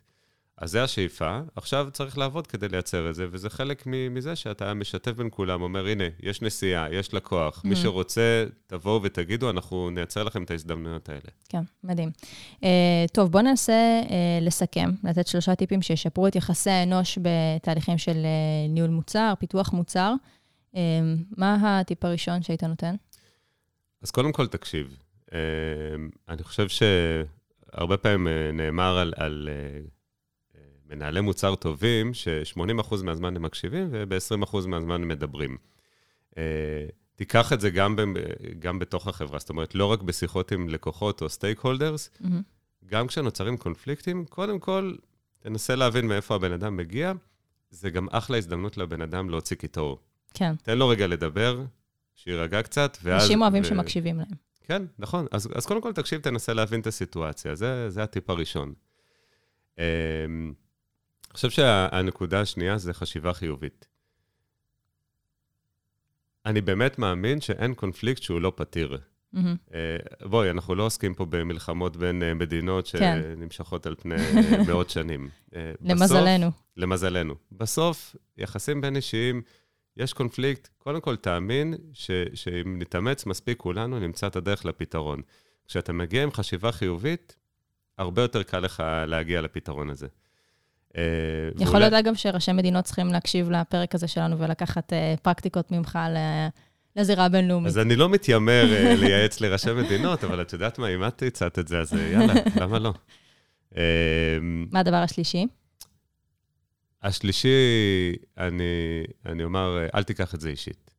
אז 0.58 0.72
זה 0.72 0.84
השאיפה, 0.84 1.40
עכשיו 1.56 1.88
צריך 1.94 2.18
לעבוד 2.18 2.48
כדי 2.48 2.68
לייצר 2.68 3.10
את 3.10 3.16
זה, 3.16 3.28
וזה 3.32 3.50
חלק 3.50 3.84
מזה 3.86 4.36
שאתה 4.36 4.74
משתף 4.74 5.12
בין 5.12 5.28
כולם, 5.32 5.62
אומר, 5.62 5.88
הנה, 5.88 6.04
יש 6.20 6.42
נסיעה, 6.42 6.94
יש 6.94 7.14
לקוח, 7.14 7.58
mm-hmm. 7.58 7.68
מי 7.68 7.76
שרוצה, 7.76 8.46
תבואו 8.68 9.04
ותגידו, 9.04 9.50
אנחנו 9.50 9.90
נייצר 9.90 10.24
לכם 10.24 10.44
את 10.44 10.52
ההזדמנויות 10.52 11.10
האלה. 11.10 11.30
כן, 11.50 11.62
מדהים. 11.84 12.12
Uh, 12.54 12.66
טוב, 13.14 13.32
בואו 13.32 13.44
ננסה 13.44 14.02
uh, 14.04 14.10
לסכם, 14.42 14.90
לתת 15.04 15.28
שלושה 15.28 15.56
טיפים 15.56 15.82
שישפרו 15.82 16.28
את 16.28 16.36
יחסי 16.36 16.70
האנוש 16.70 17.20
בתהליכים 17.22 17.98
של 17.98 18.18
uh, 18.26 18.72
ניהול 18.72 18.90
מוצר, 18.90 19.34
פיתוח 19.40 19.74
מוצר. 19.74 20.14
Uh, 20.74 20.78
מה 21.38 21.80
הטיפ 21.80 22.06
הראשון 22.06 22.42
שהיית 22.42 22.64
נותן? 22.64 22.96
אז 24.02 24.12
קודם 24.12 24.32
כל, 24.32 24.48
תקשיב. 24.48 24.98
Uh, 25.30 25.34
אני 26.30 26.44
חושב 26.44 26.68
שהרבה 26.68 27.98
פעמים 27.98 28.28
uh, 28.28 28.52
נאמר 28.54 28.98
על... 28.98 29.14
על 29.18 29.50
uh, 29.52 29.95
מנהלי 30.90 31.22
מוצר 31.22 31.56
טובים, 31.56 32.14
ש-80% 32.14 33.04
מהזמן 33.04 33.36
הם 33.36 33.42
מקשיבים 33.42 33.88
וב-20% 33.92 34.68
מהזמן 34.68 35.02
הם 35.02 35.08
מדברים. 35.08 35.58
Uh, 36.32 36.38
תיקח 37.16 37.54
את 37.54 37.62
זה 37.62 37.70
גם, 37.70 37.96
ב, 37.96 38.02
גם 38.60 38.80
בתוך 38.80 39.08
החברה, 39.08 39.40
זאת 39.40 39.50
אומרת, 39.50 39.76
לא 39.76 39.86
רק 39.86 40.02
בשיחות 40.02 40.52
עם 40.52 40.70
לקוחות 40.70 41.22
או 41.22 41.30
סטייק 41.30 41.60
הולדרס, 41.60 42.10
mm-hmm. 42.10 42.28
גם 42.86 43.08
כשנוצרים 43.08 43.58
קונפליקטים, 43.58 44.26
קודם 44.26 44.60
כל, 44.60 44.96
תנסה 45.40 45.76
להבין 45.76 46.08
מאיפה 46.08 46.36
הבן 46.36 46.52
אדם 46.52 46.78
מגיע, 46.78 47.14
זה 47.70 47.90
גם 47.90 48.08
אחלה 48.12 48.38
הזדמנות 48.38 48.78
לבן 48.78 49.02
אדם 49.02 49.30
להוציא 49.30 49.56
קיטור. 49.56 50.00
כן. 50.34 50.56
תן 50.56 50.78
לו 50.78 50.88
רגע 50.88 51.08
לדבר, 51.08 51.64
שיירגע 52.16 52.62
קצת, 52.62 52.98
ואז... 53.04 53.24
אנשים 53.24 53.42
אוהבים 53.42 53.62
ו... 53.62 53.66
שמקשיבים 53.66 54.18
להם. 54.18 54.28
כן, 54.64 54.84
נכון. 55.00 55.26
אז, 55.32 55.50
אז 55.56 55.66
קודם 55.66 55.82
כל 55.82 55.94
תקשיב, 55.94 56.22
תנסה 56.22 56.54
להבין 56.54 56.80
את 56.80 56.88
הסיטואציה. 56.88 57.56
זה, 57.56 57.90
זה 57.90 58.04
הטיפ 58.04 58.30
הראשון. 58.30 58.74
אני 59.78 59.86
חושב 61.36 61.50
שהנקודה 61.50 62.42
השנייה 62.42 62.78
זה 62.78 62.94
חשיבה 62.94 63.34
חיובית. 63.34 63.88
אני 66.46 66.62
באמת 66.62 67.00
מאמין 67.00 67.42
שאין 67.42 67.74
קונפליקט 67.74 68.22
שהוא 68.22 68.42
לא 68.42 68.54
פתיר. 68.56 68.98
Mm-hmm. 69.36 69.76
בואי, 70.22 70.50
אנחנו 70.50 70.76
לא 70.76 70.84
עוסקים 70.84 71.14
פה 71.14 71.26
במלחמות 71.26 71.98
בין 71.98 72.24
אה, 72.24 72.34
מדינות 72.34 72.88
כן. 72.88 73.22
שנמשכות 73.24 73.84
כן. 73.84 73.90
על 73.90 73.96
פני 73.96 74.16
אה, 74.16 74.64
מאות 74.68 74.90
שנים. 74.90 75.30
למזלנו. 75.82 76.48
בסוף, 76.48 76.62
למזלנו. 76.78 77.36
בסוף, 77.52 78.16
יחסים 78.38 78.82
בין 78.82 78.96
אישיים, 78.96 79.42
יש 79.98 80.14
קונפליקט, 80.14 80.70
קודם 80.78 81.02
כל 81.02 81.16
תאמין 81.16 81.74
ש, 81.94 82.12
שאם 82.34 82.80
נתאמץ 82.80 83.26
מספיק 83.26 83.58
כולנו, 83.58 84.00
נמצא 84.00 84.28
את 84.28 84.36
הדרך 84.36 84.66
לפתרון. 84.66 85.22
כשאתה 85.68 85.94
מגיע 85.94 86.24
עם 86.24 86.32
חשיבה 86.32 86.72
חיובית, 86.72 87.36
הרבה 87.98 88.22
יותר 88.22 88.44
קל 88.44 88.60
לך 88.60 88.84
להגיע 89.08 89.42
לפתרון 89.42 89.90
הזה. 89.90 90.08
אה, 90.98 91.04
יכול 91.60 91.80
להיות, 91.80 91.94
אגב, 91.94 92.16
שראשי 92.16 92.52
מדינות 92.52 92.86
צריכים 92.86 93.08
להקשיב 93.08 93.52
לפרק 93.52 93.96
הזה 93.96 94.08
שלנו 94.08 94.40
ולקחת 94.40 94.94
אה, 94.94 95.16
פרקטיקות 95.22 95.72
ממך 95.72 96.00
לזירה 96.96 97.26
הבינלאומית. 97.26 97.68
אז 97.68 97.78
אני 97.78 97.96
לא 97.96 98.10
מתיימר 98.10 98.74
אה, 98.74 98.96
לייעץ 98.96 99.42
לראשי 99.42 99.74
מדינות, 99.74 100.24
אבל 100.24 100.42
את 100.42 100.54
יודעת 100.54 100.80
מה, 100.80 100.88
אם 100.88 101.08
את 101.08 101.24
הצעת 101.24 101.60
את 101.60 101.68
זה, 101.68 101.80
אז 101.80 101.94
יאללה, 101.94 102.34
למה 102.62 102.80
לא? 102.80 102.94
מה 104.72 104.80
הדבר 104.80 104.96
השלישי? 104.96 105.48
השלישי, 107.04 107.50
אני, 108.38 108.64
אני 109.26 109.44
אומר, 109.44 109.88
אל 109.96 110.04
תיקח 110.04 110.36
את 110.36 110.42
זה 110.42 110.50
אישית. 110.50 110.92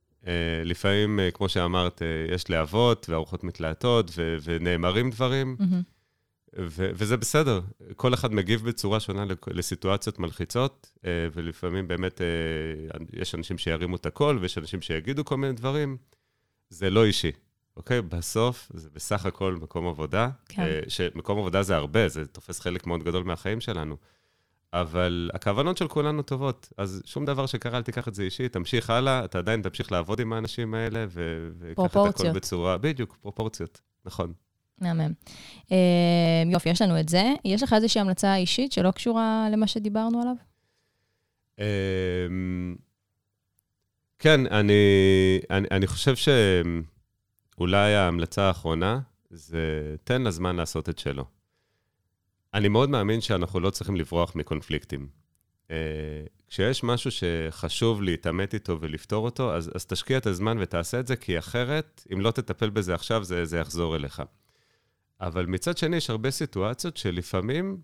לפעמים, 0.64 1.20
כמו 1.34 1.48
שאמרת, 1.48 2.02
יש 2.34 2.50
להבות 2.50 3.06
וארוחות 3.08 3.44
מתלהטות 3.44 4.10
ונאמרים 4.44 5.10
דברים. 5.10 5.56
Mm-hmm. 5.60 5.95
ו- 6.58 6.90
וזה 6.94 7.16
בסדר, 7.16 7.60
כל 7.96 8.14
אחד 8.14 8.34
מגיב 8.34 8.64
בצורה 8.64 9.00
שונה 9.00 9.24
לסיטואציות 9.46 10.18
מלחיצות, 10.18 10.90
אה, 11.04 11.10
ולפעמים 11.32 11.88
באמת 11.88 12.20
אה, 12.20 12.26
יש 13.12 13.34
אנשים 13.34 13.58
שירימו 13.58 13.96
את 13.96 14.06
הקול, 14.06 14.38
ויש 14.38 14.58
אנשים 14.58 14.82
שיגידו 14.82 15.24
כל 15.24 15.36
מיני 15.36 15.52
דברים. 15.52 15.96
זה 16.70 16.90
לא 16.90 17.04
אישי, 17.04 17.32
אוקיי? 17.76 18.02
בסוף 18.02 18.70
זה 18.74 18.88
בסך 18.94 19.26
הכל 19.26 19.54
מקום 19.54 19.88
עבודה, 19.88 20.28
כן. 20.48 20.62
אה, 20.62 20.80
שמקום 20.88 21.38
עבודה 21.38 21.62
זה 21.62 21.76
הרבה, 21.76 22.08
זה 22.08 22.26
תופס 22.26 22.60
חלק 22.60 22.86
מאוד 22.86 23.02
גדול 23.02 23.24
מהחיים 23.24 23.60
שלנו. 23.60 23.96
אבל 24.72 25.30
הכוונות 25.34 25.76
של 25.76 25.88
כולנו 25.88 26.22
טובות, 26.22 26.72
אז 26.76 27.02
שום 27.04 27.24
דבר 27.24 27.46
שקרה, 27.46 27.78
אל 27.78 27.82
תיקח 27.82 28.08
את 28.08 28.14
זה 28.14 28.22
אישי, 28.22 28.48
תמשיך 28.48 28.90
הלאה, 28.90 29.24
אתה 29.24 29.38
עדיין 29.38 29.62
תמשיך 29.62 29.92
לעבוד 29.92 30.20
עם 30.20 30.32
האנשים 30.32 30.74
האלה, 30.74 31.06
וקח 31.08 31.84
את 31.86 31.96
הכל 31.96 32.32
בצורה... 32.32 32.78
בדיוק, 32.78 33.16
פרופורציות, 33.20 33.80
נכון. 34.04 34.32
מהמם. 34.78 35.12
אה, 35.72 36.42
יופי, 36.46 36.68
יש 36.68 36.82
לנו 36.82 37.00
את 37.00 37.08
זה. 37.08 37.24
יש 37.44 37.62
לך 37.62 37.72
איזושהי 37.72 38.00
המלצה 38.00 38.36
אישית 38.36 38.72
שלא 38.72 38.90
קשורה 38.90 39.48
למה 39.52 39.66
שדיברנו 39.66 40.20
עליו? 40.20 40.34
אה, 41.60 42.26
כן, 44.18 44.46
אני, 44.46 44.72
אני, 45.50 45.68
אני 45.70 45.86
חושב 45.86 46.14
שאולי 47.56 47.94
ההמלצה 47.94 48.42
האחרונה 48.42 49.00
זה 49.30 49.96
תן 50.04 50.22
לזמן 50.22 50.56
לעשות 50.56 50.88
את 50.88 50.98
שלו. 50.98 51.24
אני 52.54 52.68
מאוד 52.68 52.90
מאמין 52.90 53.20
שאנחנו 53.20 53.60
לא 53.60 53.70
צריכים 53.70 53.96
לברוח 53.96 54.36
מקונפליקטים. 54.36 55.08
Uh, 55.66 55.68
כשיש 56.48 56.84
משהו 56.84 57.10
שחשוב 57.10 58.02
להתעמת 58.02 58.54
איתו 58.54 58.80
ולפתור 58.80 59.24
אותו, 59.24 59.54
אז, 59.54 59.70
אז 59.74 59.86
תשקיע 59.86 60.18
את 60.18 60.26
הזמן 60.26 60.56
ותעשה 60.60 61.00
את 61.00 61.06
זה, 61.06 61.16
כי 61.16 61.38
אחרת, 61.38 62.06
אם 62.12 62.20
לא 62.20 62.30
תטפל 62.30 62.70
בזה 62.70 62.94
עכשיו, 62.94 63.24
זה, 63.24 63.44
זה 63.44 63.58
יחזור 63.58 63.96
אליך. 63.96 64.22
אבל 65.20 65.46
מצד 65.46 65.76
שני, 65.76 65.96
יש 65.96 66.10
הרבה 66.10 66.30
סיטואציות 66.30 66.96
שלפעמים 66.96 67.80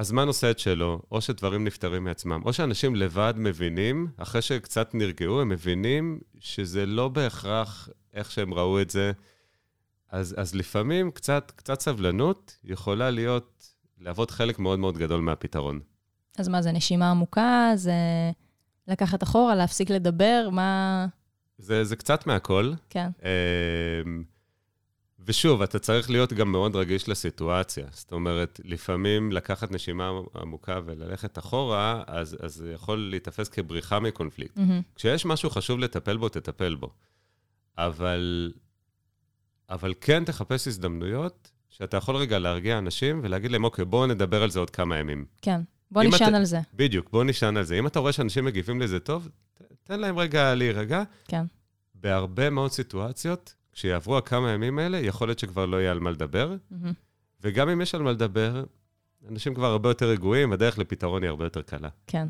הזמן 0.00 0.26
עושה 0.26 0.50
את 0.50 0.58
שלו, 0.58 1.02
או 1.12 1.20
שדברים 1.20 1.64
נפתרים 1.64 2.04
מעצמם, 2.04 2.42
או 2.44 2.52
שאנשים 2.52 2.96
לבד 2.96 3.34
מבינים, 3.36 4.06
אחרי 4.16 4.42
שקצת 4.42 4.94
נרגעו, 4.94 5.40
הם 5.40 5.48
מבינים 5.48 6.20
שזה 6.38 6.86
לא 6.86 7.08
בהכרח 7.08 7.88
איך 8.14 8.30
שהם 8.30 8.54
ראו 8.54 8.80
את 8.80 8.90
זה. 8.90 9.12
אז, 10.08 10.34
אז 10.38 10.54
לפעמים 10.54 11.10
קצת, 11.10 11.52
קצת 11.56 11.80
סבלנות 11.80 12.58
יכולה 12.64 13.10
להיות, 13.10 13.74
להוות 13.98 14.30
חלק 14.30 14.58
מאוד 14.58 14.78
מאוד 14.78 14.98
גדול 14.98 15.20
מהפתרון. 15.20 15.80
אז 16.38 16.48
מה, 16.48 16.62
זה 16.62 16.72
נשימה 16.72 17.10
עמוקה? 17.10 17.72
זה 17.74 17.92
לקחת 18.88 19.22
אחורה, 19.22 19.54
להפסיק 19.54 19.90
לדבר? 19.90 20.48
מה... 20.52 21.06
זה, 21.58 21.84
זה 21.84 21.96
קצת 21.96 22.26
מהכל. 22.26 22.72
כן. 22.90 23.10
אמ, 23.22 24.24
ושוב, 25.26 25.62
אתה 25.62 25.78
צריך 25.78 26.10
להיות 26.10 26.32
גם 26.32 26.52
מאוד 26.52 26.76
רגיש 26.76 27.08
לסיטואציה. 27.08 27.86
זאת 27.90 28.12
אומרת, 28.12 28.60
לפעמים 28.64 29.32
לקחת 29.32 29.72
נשימה 29.72 30.10
עמוקה 30.34 30.80
וללכת 30.84 31.38
אחורה, 31.38 32.02
אז, 32.06 32.36
אז 32.40 32.54
זה 32.54 32.72
יכול 32.72 32.98
להיתפס 33.10 33.48
כבריחה 33.48 34.00
מקונפליקט. 34.00 34.56
Mm-hmm. 34.56 34.94
כשיש 34.96 35.26
משהו 35.26 35.50
חשוב 35.50 35.78
לטפל 35.78 36.16
בו, 36.16 36.28
תטפל 36.28 36.74
בו. 36.74 36.90
אבל, 37.78 38.52
אבל 39.70 39.94
כן 40.00 40.24
תחפש 40.24 40.68
הזדמנויות 40.68 41.50
שאתה 41.68 41.96
יכול 41.96 42.16
רגע 42.16 42.38
להרגיע 42.38 42.78
אנשים 42.78 43.20
ולהגיד 43.22 43.50
להם, 43.50 43.64
אוקיי, 43.64 43.84
בואו 43.84 44.06
נדבר 44.06 44.42
על 44.42 44.50
זה 44.50 44.58
עוד 44.58 44.70
כמה 44.70 44.96
ימים. 44.98 45.24
כן, 45.42 45.60
בוא 45.90 46.02
נשען 46.02 46.28
אתה, 46.28 46.36
על 46.36 46.44
זה. 46.44 46.60
בדיוק, 46.74 47.10
בוא 47.10 47.24
נשען 47.24 47.56
על 47.56 47.64
זה. 47.64 47.78
אם 47.78 47.86
אתה 47.86 47.98
רואה 47.98 48.12
שאנשים 48.12 48.44
מגיבים 48.44 48.80
לזה 48.80 49.00
טוב, 49.00 49.28
תן 49.84 50.00
להם 50.00 50.18
רגע 50.18 50.54
להירגע. 50.54 51.02
כן. 51.28 51.44
בהרבה 51.94 52.50
מאוד 52.50 52.70
סיטואציות, 52.70 53.54
כשיעברו 53.80 54.18
הכמה 54.18 54.50
ימים 54.50 54.78
האלה, 54.78 54.98
יכול 54.98 55.28
להיות 55.28 55.38
שכבר 55.38 55.66
לא 55.66 55.76
יהיה 55.76 55.90
על 55.90 56.00
מה 56.00 56.10
לדבר. 56.10 56.56
Mm-hmm. 56.72 56.92
וגם 57.40 57.68
אם 57.68 57.80
יש 57.80 57.94
על 57.94 58.02
מה 58.02 58.10
לדבר, 58.10 58.64
אנשים 59.28 59.54
כבר 59.54 59.66
הרבה 59.66 59.90
יותר 59.90 60.06
רגועים, 60.06 60.52
הדרך 60.52 60.78
לפתרון 60.78 61.22
היא 61.22 61.28
הרבה 61.28 61.44
יותר 61.44 61.62
קלה. 61.62 61.88
כן. 62.06 62.26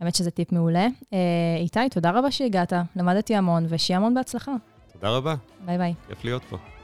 האמת 0.00 0.14
שזה 0.14 0.30
טיפ 0.30 0.52
מעולה. 0.52 0.86
אה, 1.12 1.18
איתי, 1.58 1.80
תודה 1.90 2.10
רבה 2.10 2.30
שהגעת, 2.30 2.72
למדתי 2.96 3.34
המון, 3.36 3.66
ושיהיה 3.68 3.98
המון 3.98 4.14
בהצלחה. 4.14 4.52
תודה 4.92 5.10
רבה, 5.10 5.34
ביי 5.64 5.78
ביי. 5.78 5.94
כיף 6.08 6.24
להיות 6.24 6.42
פה. 6.48 6.75